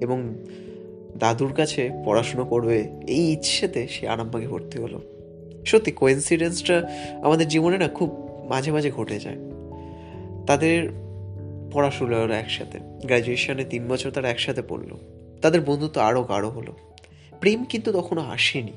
এবং 0.00 0.34
দাদুর 1.18 1.52
কাছে 1.52 1.90
পড়াশুনো 2.04 2.44
করবে 2.44 2.88
এই 3.08 3.32
ইচ্ছেতে 3.32 3.88
সে 3.88 4.08
আরামবাগে 4.08 4.48
ভর্তি 4.48 4.78
হলো। 4.78 5.02
সত্যি 5.66 5.92
কোয়েন্সিডেন্সটা 5.92 6.88
আমাদের 7.22 7.48
জীবনে 7.48 7.78
না 7.78 7.88
খুব 7.88 8.28
মাঝে 8.48 8.72
মাঝে 8.72 8.90
ঘটে 8.90 9.18
যায়। 9.18 9.36
তাদের 10.46 10.88
পড়াশুনো 11.72 12.20
হলো 12.20 12.34
একসাথে 12.34 12.78
গ্র্যাজুয়েশনে 12.80 13.64
তিন 13.64 13.88
বছর 13.88 14.10
তারা 14.10 14.30
একসাথে 14.30 14.62
পড়ল। 14.62 14.96
তাদের 15.42 15.60
বন্ধুত্ব 15.60 16.00
আরও 16.00 16.22
গাঢ় 16.22 16.48
হলো। 16.48 16.76
প্রেম 17.40 17.64
কিন্তু 17.64 17.92
তখনও 17.92 18.20
আসেনি। 18.20 18.72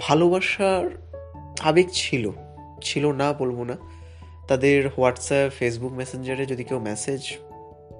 ভালোবাসার 0.00 0.90
আবেগ 1.60 1.86
ছিল 1.92 2.30
ছিল 2.82 3.12
না 3.12 3.32
বলব 3.32 3.62
না। 3.62 3.76
তাদের 4.48 4.88
হোয়াটসঅ্যাপ, 4.88 5.52
ফেসবুক 5.58 5.92
মেসেঞ্জারে 5.92 6.46
যদি 6.46 6.64
কেউ 6.64 6.78
মেসেজ 6.78 7.20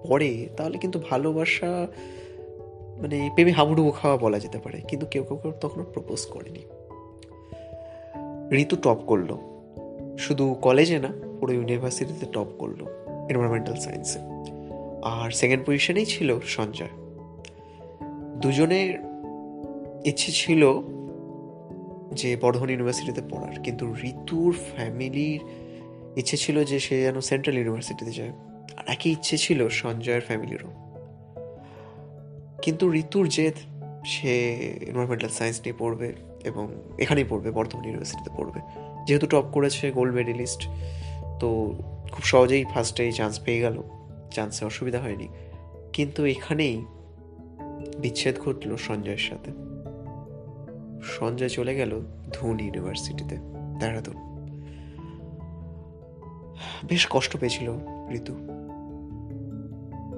পড়ে, 0.08 0.48
তাহলে 0.56 0.78
কিন্তু 0.78 1.02
ভালোবাসা 1.10 1.86
মানে 3.00 3.30
প্রেমে 3.34 3.52
হাবুডুবু 3.52 3.90
খাওয়া 3.90 4.16
বলা 4.16 4.38
যেতে 4.38 4.58
পারে, 4.58 4.80
কিন্তু 4.80 5.06
কেউ 5.06 5.24
কেউ 5.24 5.36
কেউ 5.36 5.52
তখনও 5.60 5.84
প্রপোজ 5.84 6.20
করেনি। 6.26 6.62
ঋতু 8.62 8.76
টপ 8.76 8.98
করল। 9.06 9.30
শুধু 10.18 10.44
কলেজে 10.62 10.98
না, 10.98 11.10
পুরো 11.40 11.52
ইউনিভার্সিটিতে 11.52 12.26
টপ 12.32 12.48
করল 12.58 12.80
এনভায়রনমেন্টাল 13.30 13.76
সায়েন্সে 13.76 14.18
আর 15.02 15.30
সেকেন্ড 15.30 15.62
পজিশনেই 15.66 16.06
ছিল 16.06 16.28
সঞ্জয়। 16.56 16.94
দুজনের 18.42 18.90
ইচ্ছে 20.04 20.30
ছিল 20.32 20.62
যে 22.12 22.36
বর্ধমান 22.36 22.70
ইউনিভার্সিটিতে 22.70 23.22
পড়ার, 23.30 23.54
কিন্তু 23.60 23.84
ঋতুর 24.10 24.52
ফ্যামিলির 24.52 25.40
ইচ্ছে 26.16 26.36
ছিল 26.36 26.64
যে 26.64 26.80
সে 26.80 26.94
যেন 27.02 27.16
সেন্ট্রাল 27.20 27.56
ইউনিভার্সিটিতে 27.58 28.12
যায়। 28.12 28.32
আর 28.76 28.84
একই 28.86 29.10
ইচ্ছে 29.10 29.36
ছিল 29.38 29.68
সঞ্জয়ের 29.68 30.20
ফ্যামিলিরও 30.20 30.70
কিন্তু 32.62 32.92
ঋতুর 32.92 33.28
জেদ, 33.28 33.54
সে 34.04 34.56
এনভায়রনমেন্টাল 34.66 35.30
সায়েন্স 35.30 35.60
নিয়ে 35.60 35.74
পড়বে 35.78 36.12
এবং 36.44 36.68
এখানেই 36.98 37.24
পড়বে, 37.24 37.50
বর্ধমান 37.50 37.84
ইউনিভার্সিটিতে 37.84 38.30
পড়বে। 38.36 38.60
যেহেতু 39.06 39.26
টপ 39.26 39.44
করেছে 39.52 39.90
গোল্ড 39.90 40.14
মেডেলিস্ট 40.14 40.68
তো 41.40 41.74
খুব 42.12 42.22
সহজেই 42.22 42.64
ফার্স্টেই 42.64 43.12
চান্স 43.12 43.40
পেয়ে 43.44 43.60
গেল। 43.60 43.82
চান্সে 44.30 44.64
অসুবিধা 44.64 45.00
হয়নি। 45.00 45.28
কিন্তু 45.92 46.24
এখানেই 46.24 46.84
বিচ্ছেদ 47.98 48.38
ঘটল 48.38 48.76
সঞ্জয়ের 48.76 49.18
সাথে। 49.18 49.50
সঞ্জয় 51.02 51.48
চলে 51.48 51.74
গেল 51.74 52.00
ধুন 52.32 52.60
ইউনিভার্সিটিতে 52.60 53.36
দেহরাদুন। 53.80 54.16
বেশ 56.84 57.06
কষ্ট 57.10 57.36
পেয়েছিল 57.36 57.72
ঋতু। 58.10 58.34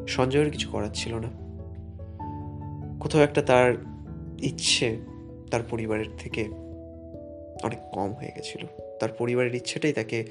সঞ্জয়ের 0.07 0.51
কিছু 0.51 0.71
করার 0.71 0.89
ছিল 0.95 1.15
না। 1.15 1.42
কোথাও 3.03 3.23
একটা 3.23 3.43
তার 3.43 3.75
ইচ্ছে 4.43 4.97
তার 5.51 5.61
পরিবারের 5.71 6.07
থেকে 6.19 6.45
অনেক 7.62 7.79
কম 7.93 8.12
হয়ে 8.12 8.33
গেছিল। 8.37 8.67
তার 9.01 9.09
পরিবারের 9.12 9.55
ইচ্ছেটাই 9.55 9.93
তাকে 9.93 10.25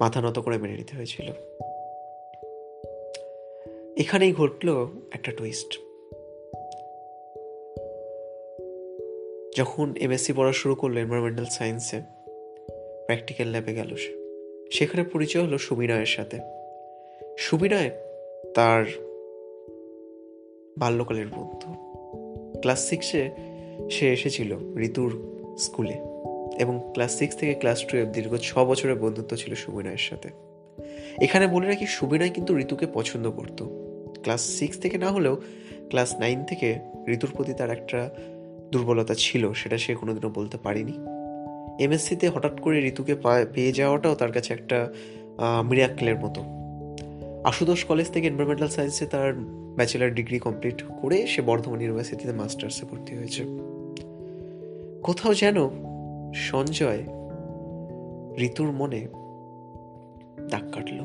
মাথা 0.00 0.20
নত 0.20 0.38
করে 0.38 0.58
মেনে 0.58 0.76
নিতে 0.76 0.96
হয়েছিল। 0.96 1.32
এখানেই 3.96 4.32
ঘটল 4.32 4.86
একটা 5.12 5.32
টুইস্ট 5.32 5.78
যখন 9.56 9.94
এমএসসি 9.96 10.32
পড়া 10.32 10.52
শুরু 10.52 10.74
করল 10.74 10.96
এনভায়রনমেন্টাল 10.96 11.44
সায়েন্সে 11.44 12.00
প্র্যাকটিক্যাল 13.04 13.48
ল্যাবে 13.48 13.74
গেল 13.74 13.96
সে। 13.96 14.12
সেখানে 14.72 15.04
পরিচয় 15.04 15.42
হলো 15.42 15.58
সুবিনয়ের 15.58 16.06
সাথে। 16.06 16.40
সুবিনয় 17.38 17.90
তার 18.54 18.84
বাল্যকালের 20.78 21.26
বন্ধু। 21.26 21.83
ক্লাস 22.64 22.88
সিক্সে 22.88 23.30
সে 23.90 24.12
এসেছিল 24.12 24.50
ঋতুর 24.78 25.10
স্কুলে 25.58 25.96
এবং 26.58 26.90
ক্লাস 26.94 27.18
সিক্স 27.18 27.36
থেকে 27.36 27.54
ক্লাস 27.54 27.86
টুয়েলভ 27.86 28.08
দীর্ঘ 28.12 28.36
ছ 28.42 28.58
বছরের 28.58 28.98
বন্ধুত্ব 28.98 29.36
ছিল 29.36 29.54
সুবিনয়ের 29.54 29.98
সাথে। 29.98 30.28
এখানে 31.22 31.46
বলে 31.46 31.66
রাখি 31.66 31.86
সুবিনয় 31.86 32.30
কিন্তু 32.30 32.58
ঋতুকে 32.58 32.86
পছন্দ 32.94 33.30
করত। 33.30 33.58
ক্লাস 34.22 34.42
সিক্স 34.58 34.78
থেকে 34.80 34.98
না 34.98 35.08
হলেও 35.10 35.34
ক্লাস 35.88 36.14
নাইন 36.18 36.44
থেকে 36.44 36.78
ঋতুর 37.08 37.30
প্রতি 37.36 37.52
তার 37.52 37.70
একটা 37.70 38.10
দুর্বলতা 38.72 39.14
ছিল, 39.14 39.52
সেটা 39.52 39.78
সে 39.78 39.94
কোনোদিনও 39.94 40.28
বলতে 40.28 40.56
পারেনি। 40.58 40.96
এমএসসিতে 41.84 42.28
হঠাৎ 42.28 42.60
করে 42.60 42.76
ঋতুকে 42.88 43.14
পেয়ে 43.54 43.72
যাওয়াটাও 43.72 44.14
তার 44.14 44.32
কাছে 44.32 44.54
একটা 44.54 44.92
মিরাক্কেলের 45.64 46.18
মতো। 46.18 46.40
আশুদোষ 47.44 47.84
কলেজ 47.84 48.10
থেকে 48.10 48.26
এনভারমেন্টাল 48.26 48.68
সায়েন্সে 48.68 49.06
তার 49.06 49.34
ব্যাচেলার 49.76 50.14
ডিগ্রি 50.14 50.38
কমপ্লিট 50.38 50.84
করে 51.02 51.26
সে 51.26 51.42
বর্ধমান 51.42 51.80
ইউনিভার্সিটিতে 51.80 52.32
মাস্টার্সে 52.32 52.86
ভর্তি 52.86 53.14
হয়েছে। 53.14 53.44
কোথাও 55.02 55.34
যেন 55.34 55.70
সঞ্জয় 56.34 57.02
ঋতুর 58.38 58.72
মনে 58.72 59.08
দাগ 60.50 60.72
কাটল। 60.72 61.04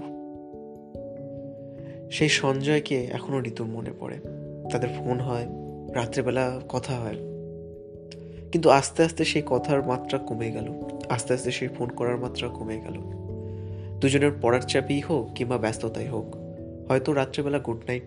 সেই 2.11 2.29
সঞ্জয়কে 2.29 3.05
এখনও 3.05 3.41
ঋতুর 3.41 3.67
মনে 3.67 3.89
পড়ে। 3.99 4.17
তাদের 4.71 4.89
ফোন 4.97 5.19
হয়, 5.19 5.45
রাত্রেবেলা 5.93 6.59
কথা 6.69 6.93
হয়। 6.93 7.15
কিন্তু 8.51 8.69
আস্তে 8.69 9.03
আস্তে 9.03 9.25
সেই 9.25 9.41
কথার 9.45 9.87
মাত্রা 9.87 10.17
কমে 10.17 10.51
গেল। 10.51 10.81
আস্তে 11.09 11.33
আস্তে 11.33 11.51
সেই 11.51 11.67
ফোন 11.67 11.89
করার 11.89 12.17
মাত্রা 12.17 12.47
কমে 12.47 12.79
গেল। 12.79 13.18
দুজনের 13.99 14.31
পড়ার 14.41 14.61
চাপই 14.61 14.99
হোক 14.99 15.33
কিংবা 15.35 15.57
ব্যস্ততাই 15.57 16.07
হোক, 16.07 16.35
হয়তো 16.87 17.13
রাত্রেবেলা 17.13 17.59
গুড 17.59 17.77
নাইট 17.87 18.03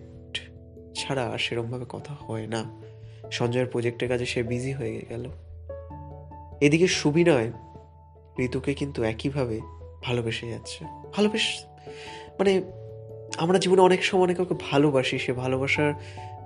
ছাড়া 0.95 1.26
আর 1.26 1.38
সেরমভাবে 1.38 1.84
কথা 1.88 2.14
হয় 2.14 2.47
না। 2.47 2.82
সঞ্জয়ের 3.30 3.66
প্রজেক্টের 3.66 4.09
কাজে 4.09 4.26
সে 4.26 4.43
বিজি 4.43 4.72
হয়ে 4.72 5.03
গেল। 5.09 5.28
এদিকে 6.61 6.86
সুবিনয় 6.86 7.53
ঋতুকে 8.38 8.74
কিন্তু 8.74 9.03
একইভাবে 9.03 9.61
ভালোবেসে 10.03 10.51
যাচ্ছে। 10.51 10.84
ভালোবেস 11.12 11.64
মানে 12.38 12.62
আমরা 13.36 13.59
জীবনে 13.59 13.80
অনেক 13.80 14.05
সময় 14.05 14.22
অনেক 14.22 14.36
কাউকে 14.36 14.55
ভালোবাসি, 14.70 15.18
সে 15.18 15.32
ভালোবাসার 15.32 15.95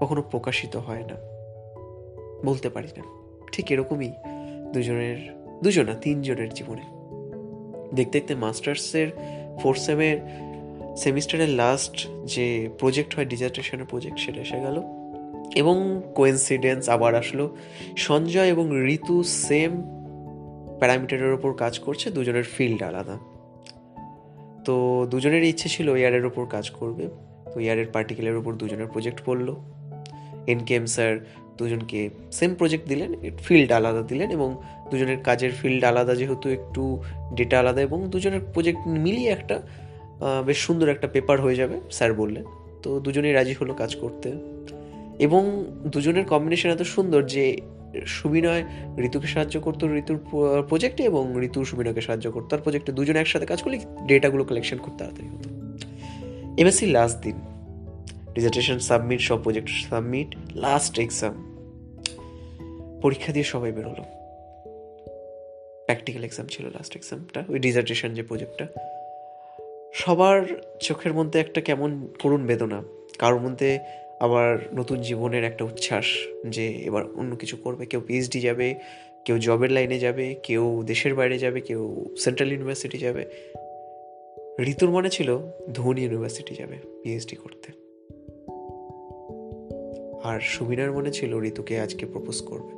কখনো 0.00 0.22
প্রকাশিত 0.22 0.76
হয় 0.76 1.04
না। 1.04 1.14
বলতে 2.44 2.68
পারি 2.68 2.88
না। 2.96 3.02
ঠিক 3.52 3.72
এরকমই 3.72 4.12
দুজনের, 4.72 5.16
দুজন, 5.62 5.94
তিনজনের 6.00 6.48
জীবনে। 6.48 6.82
দেখতে 7.94 8.18
দেখতে 8.18 8.34
মাস্টার্সের 8.34 9.08
ফোর্থ 9.60 9.80
সেমের 9.80 10.18
সেমিস্টারের 10.96 11.48
লাস্ট 11.48 12.08
যে 12.24 12.68
প্রজেক্ট 12.78 13.16
হয় 13.16 13.24
ডিজার্টেশনের 13.24 13.86
প্রজেক্ট 13.86 14.18
সেটা 14.18 14.40
এসে 14.40 14.60
গেল। 14.60 14.82
এবং 15.54 16.02
কোয়েন্সিডেন্স 16.14 16.88
আবার 16.88 17.14
আসলো। 17.14 17.56
সঞ্জয় 17.96 18.46
এবং 18.46 18.86
ঋতু 18.86 19.22
সেম 19.22 19.82
প্যারামিটারের 20.78 21.32
ওপর 21.32 21.54
কাজ 21.54 21.78
করছে, 21.78 22.10
দুজনের 22.10 22.44
ফিল্ড 22.44 22.82
আলাদা। 22.82 23.18
তো 24.64 25.06
দুজনের 25.10 25.44
ইচ্ছে 25.44 25.68
ছিল 25.68 25.94
এয়ারের 25.94 26.26
ওপর 26.26 26.46
কাজ 26.46 26.70
করবে। 26.70 27.08
তো 27.54 27.60
এয়ারের 27.60 27.86
পার্টিকেলের 27.86 28.36
ওপর 28.36 28.54
দুজনের 28.54 28.86
প্রজেক্ট 28.86 29.22
পড়ল 29.24 29.56
এনকেএম 30.46 30.86
স্যার 30.86 31.26
দুজনকে 31.58 32.10
সেম 32.32 32.54
প্রজেক্ট 32.54 32.88
দিলেন 32.88 33.14
ফিল্ড 33.38 33.72
আলাদা 33.72 34.02
দিলেন 34.02 34.30
এবং 34.30 34.62
দুজনের 34.90 35.20
কাজের 35.20 35.52
ফিল্ড 35.52 35.84
আলাদা 35.84 36.14
যেহেতু 36.14 36.48
একটু 36.48 37.02
ডেটা 37.34 37.60
আলাদা 37.60 37.80
এবং 37.80 38.10
দুজনের 38.10 38.40
প্রজেক্ট 38.54 38.88
মিলিয়ে 38.88 39.30
একটা 39.30 39.62
বেশ 40.46 40.58
সুন্দর 40.58 40.88
একটা 40.88 41.06
পেপার 41.06 41.40
হয়ে 41.40 41.54
যাবে 41.54 41.80
স্যার 41.90 42.14
বললেন। 42.14 42.44
তো 42.82 43.00
দুজনেই 43.00 43.32
রাজি 43.32 43.54
হলো 43.60 43.74
কাজ 43.74 43.96
করতে। 43.96 44.32
এবং 45.18 45.64
দুজনের 45.86 46.24
কম্বিনেশন 46.24 46.70
এত 46.70 46.82
সুন্দর 46.82 47.22
যে 47.26 47.60
সুবিনয় 48.06 48.64
ঋতুকে 48.98 49.26
সাহায্য 49.26 49.60
করতো 49.60 49.96
ঋতুর 49.96 50.18
প্রজেক্টে 50.68 51.02
এবং 51.02 51.42
ঋতু 51.42 51.64
সুবিনয়কে 51.64 52.00
সাহায্য 52.00 52.30
করতো। 52.30 52.56
আর 52.56 52.62
প্রজেক্টে 52.62 52.92
দুজনে 52.92 53.18
একসাথে 53.18 53.46
কাজ 53.46 53.62
করলে 53.62 53.78
ডেটাগুলো 54.06 54.44
কালেকশন 54.44 54.78
খুব 54.78 54.94
তাড়াতাড়ি 54.98 55.28
হতো। 55.28 55.50
এমএসসি 56.62 56.86
লাস্ট 56.86 57.22
দিন। 57.22 57.55
ডিজার্টেশন 58.36 58.78
সাবমিট 58.78 59.20
সব 59.20 59.42
প্রজেক্ট 59.42 59.68
সাবমিট 59.68 60.36
লাস্ট 60.54 60.98
এক্সাম 60.98 61.34
পরীক্ষা 63.02 63.32
দিয়ে 63.32 63.44
সবাই 63.44 63.72
বেরোলো। 63.72 64.04
প্র্যাকটিক্যাল 65.84 66.24
এক্সাম 66.24 66.46
ছিল 66.46 66.66
লাস্ট 66.66 66.96
এক্সামটা 66.96 67.44
ওই 67.48 67.58
ডিজার্টেশন 67.58 68.14
যে 68.14 68.22
প্রজেক্টটা 68.22 68.66
সবার 69.94 70.42
চোখের 70.80 71.12
মধ্যে 71.12 71.40
একটা 71.40 71.60
কেমন 71.60 72.08
করুণ 72.22 72.46
বেদনা, 72.46 72.82
কারোর 73.18 73.40
মধ্যে 73.40 73.78
আবার 74.20 74.58
নতুন 74.74 75.00
জীবনের 75.00 75.44
একটা 75.44 75.64
উচ্ছ্বাস 75.64 76.06
যে 76.48 76.66
এবার 76.68 77.04
অন্য 77.14 77.36
কিছু 77.36 77.56
করবে। 77.56 77.86
কেউ 77.86 78.00
পিএইচডি 78.00 78.40
যাবে, 78.40 78.74
কেউ 79.24 79.38
জবের 79.38 79.70
লাইনে 79.72 79.98
যাবে, 79.98 80.34
কেউ 80.42 80.82
দেশের 80.86 81.14
বাইরে 81.14 81.38
যাবে, 81.38 81.60
কেউ 81.60 82.06
সেন্ট্রাল 82.18 82.52
ইউনিভার্সিটি 82.52 82.98
যাবে। 82.98 83.22
ঋতুর 84.60 84.90
মনে 84.90 85.10
ছিল 85.10 85.38
ধোনি 85.72 86.00
ইউনিভার্সিটি 86.02 86.54
যাবে 86.54 86.76
পিএইচডি 87.02 87.36
করতে। 87.36 87.85
আর 90.26 90.40
সুবিনার 90.40 90.92
মনে 90.92 91.12
ছিল 91.12 91.42
ঋতুকে 91.42 91.80
আজকে 91.80 92.06
প্রপোজ 92.06 92.42
করবে। 92.42 92.72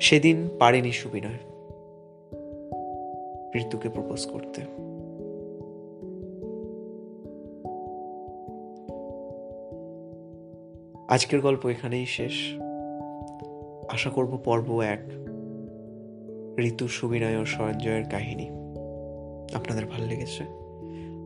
সেদিন 0.00 0.48
পারেনি 0.58 0.92
সুবিনয় 0.92 1.38
ঋতুকে 3.54 3.88
প্রপোজ 3.88 4.26
করতে। 4.26 4.60
আজকের 11.08 11.40
গল্প 11.40 11.66
এখানেই 11.66 12.06
শেষ। 12.06 12.32
আশা 13.88 14.10
করব 14.10 14.38
পর্ব 14.44 14.80
এক, 14.80 15.00
ঋতু 16.58 16.88
সুবিনয় 16.88 17.40
ও 17.40 17.44
সঞ্জয়ের 17.44 18.04
কাহিনী। 18.10 18.48
আপনাদের 19.54 19.86
ভালো 19.86 20.06
লেগেছে? 20.06 20.44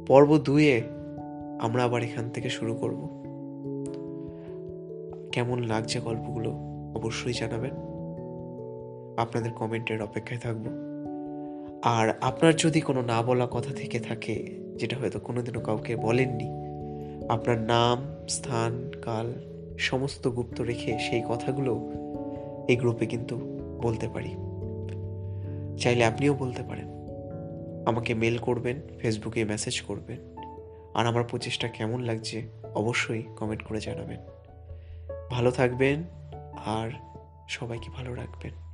পর্ব 0.07 0.39
দুয়ে 0.39 0.83
আমরা 1.61 1.85
আবার 1.85 2.03
এখান 2.03 2.31
থেকে 2.31 2.51
শুরু 2.51 2.75
করব। 2.75 3.18
কেমন 5.33 5.63
লাগছে 5.63 6.01
গল্পগুলো 6.01 6.51
অবশ্যই 6.95 7.33
জানাবেন। 7.33 7.75
আপনাদের 9.19 9.53
কমেন্টের 9.53 10.03
অপেক্ষায় 10.03 10.41
থাকব। 10.41 10.89
আর 11.83 12.15
আপনার 12.21 12.57
যদি 12.57 12.81
কোনো 12.81 13.03
না 13.03 13.23
বলা 13.23 13.49
কথা 13.51 13.75
থেকে 13.75 14.01
থাকে, 14.01 14.61
যেটা 14.77 14.97
হয়তো 14.97 15.19
কোনোদিনও 15.19 15.61
কাউকে 15.61 15.97
বলেননি, 15.97 16.51
আপনার 17.29 17.59
নাম, 17.59 18.27
স্থান, 18.29 18.91
কাল, 19.03 19.33
সমস্ত 19.79 20.29
গুপ্ত 20.29 20.61
রেখে 20.61 20.99
সেই 20.99 21.23
কথাগুলো 21.29 21.91
এই 22.69 22.77
গ্রুপে 22.77 23.07
কিন্তু 23.07 23.39
বলতে 23.83 24.09
পারি। 24.09 24.35
চাইলে 25.79 26.05
আপনিও 26.05 26.35
বলতে 26.35 26.63
পারেন। 26.63 26.89
আমাকে 27.87 28.15
মেল 28.15 28.39
করবেন, 28.39 28.77
ফেসবুকে 28.99 29.45
মেসেজ 29.45 29.81
করবেন। 29.81 30.19
আর 30.95 31.07
আমার 31.07 31.25
প্রচেষ্টা 31.25 31.69
কেমন 31.69 32.01
লাগছে 32.01 32.43
অবশ্যই 32.75 33.23
কমেন্ট 33.37 33.63
করে 33.63 33.81
জানাবেন। 33.81 34.21
ভালো 35.31 35.51
থাকবেন 35.51 36.05
আর 36.67 36.91
সবাইকে 37.49 37.91
ভালো 37.91 38.15
রাখবেন। 38.15 38.68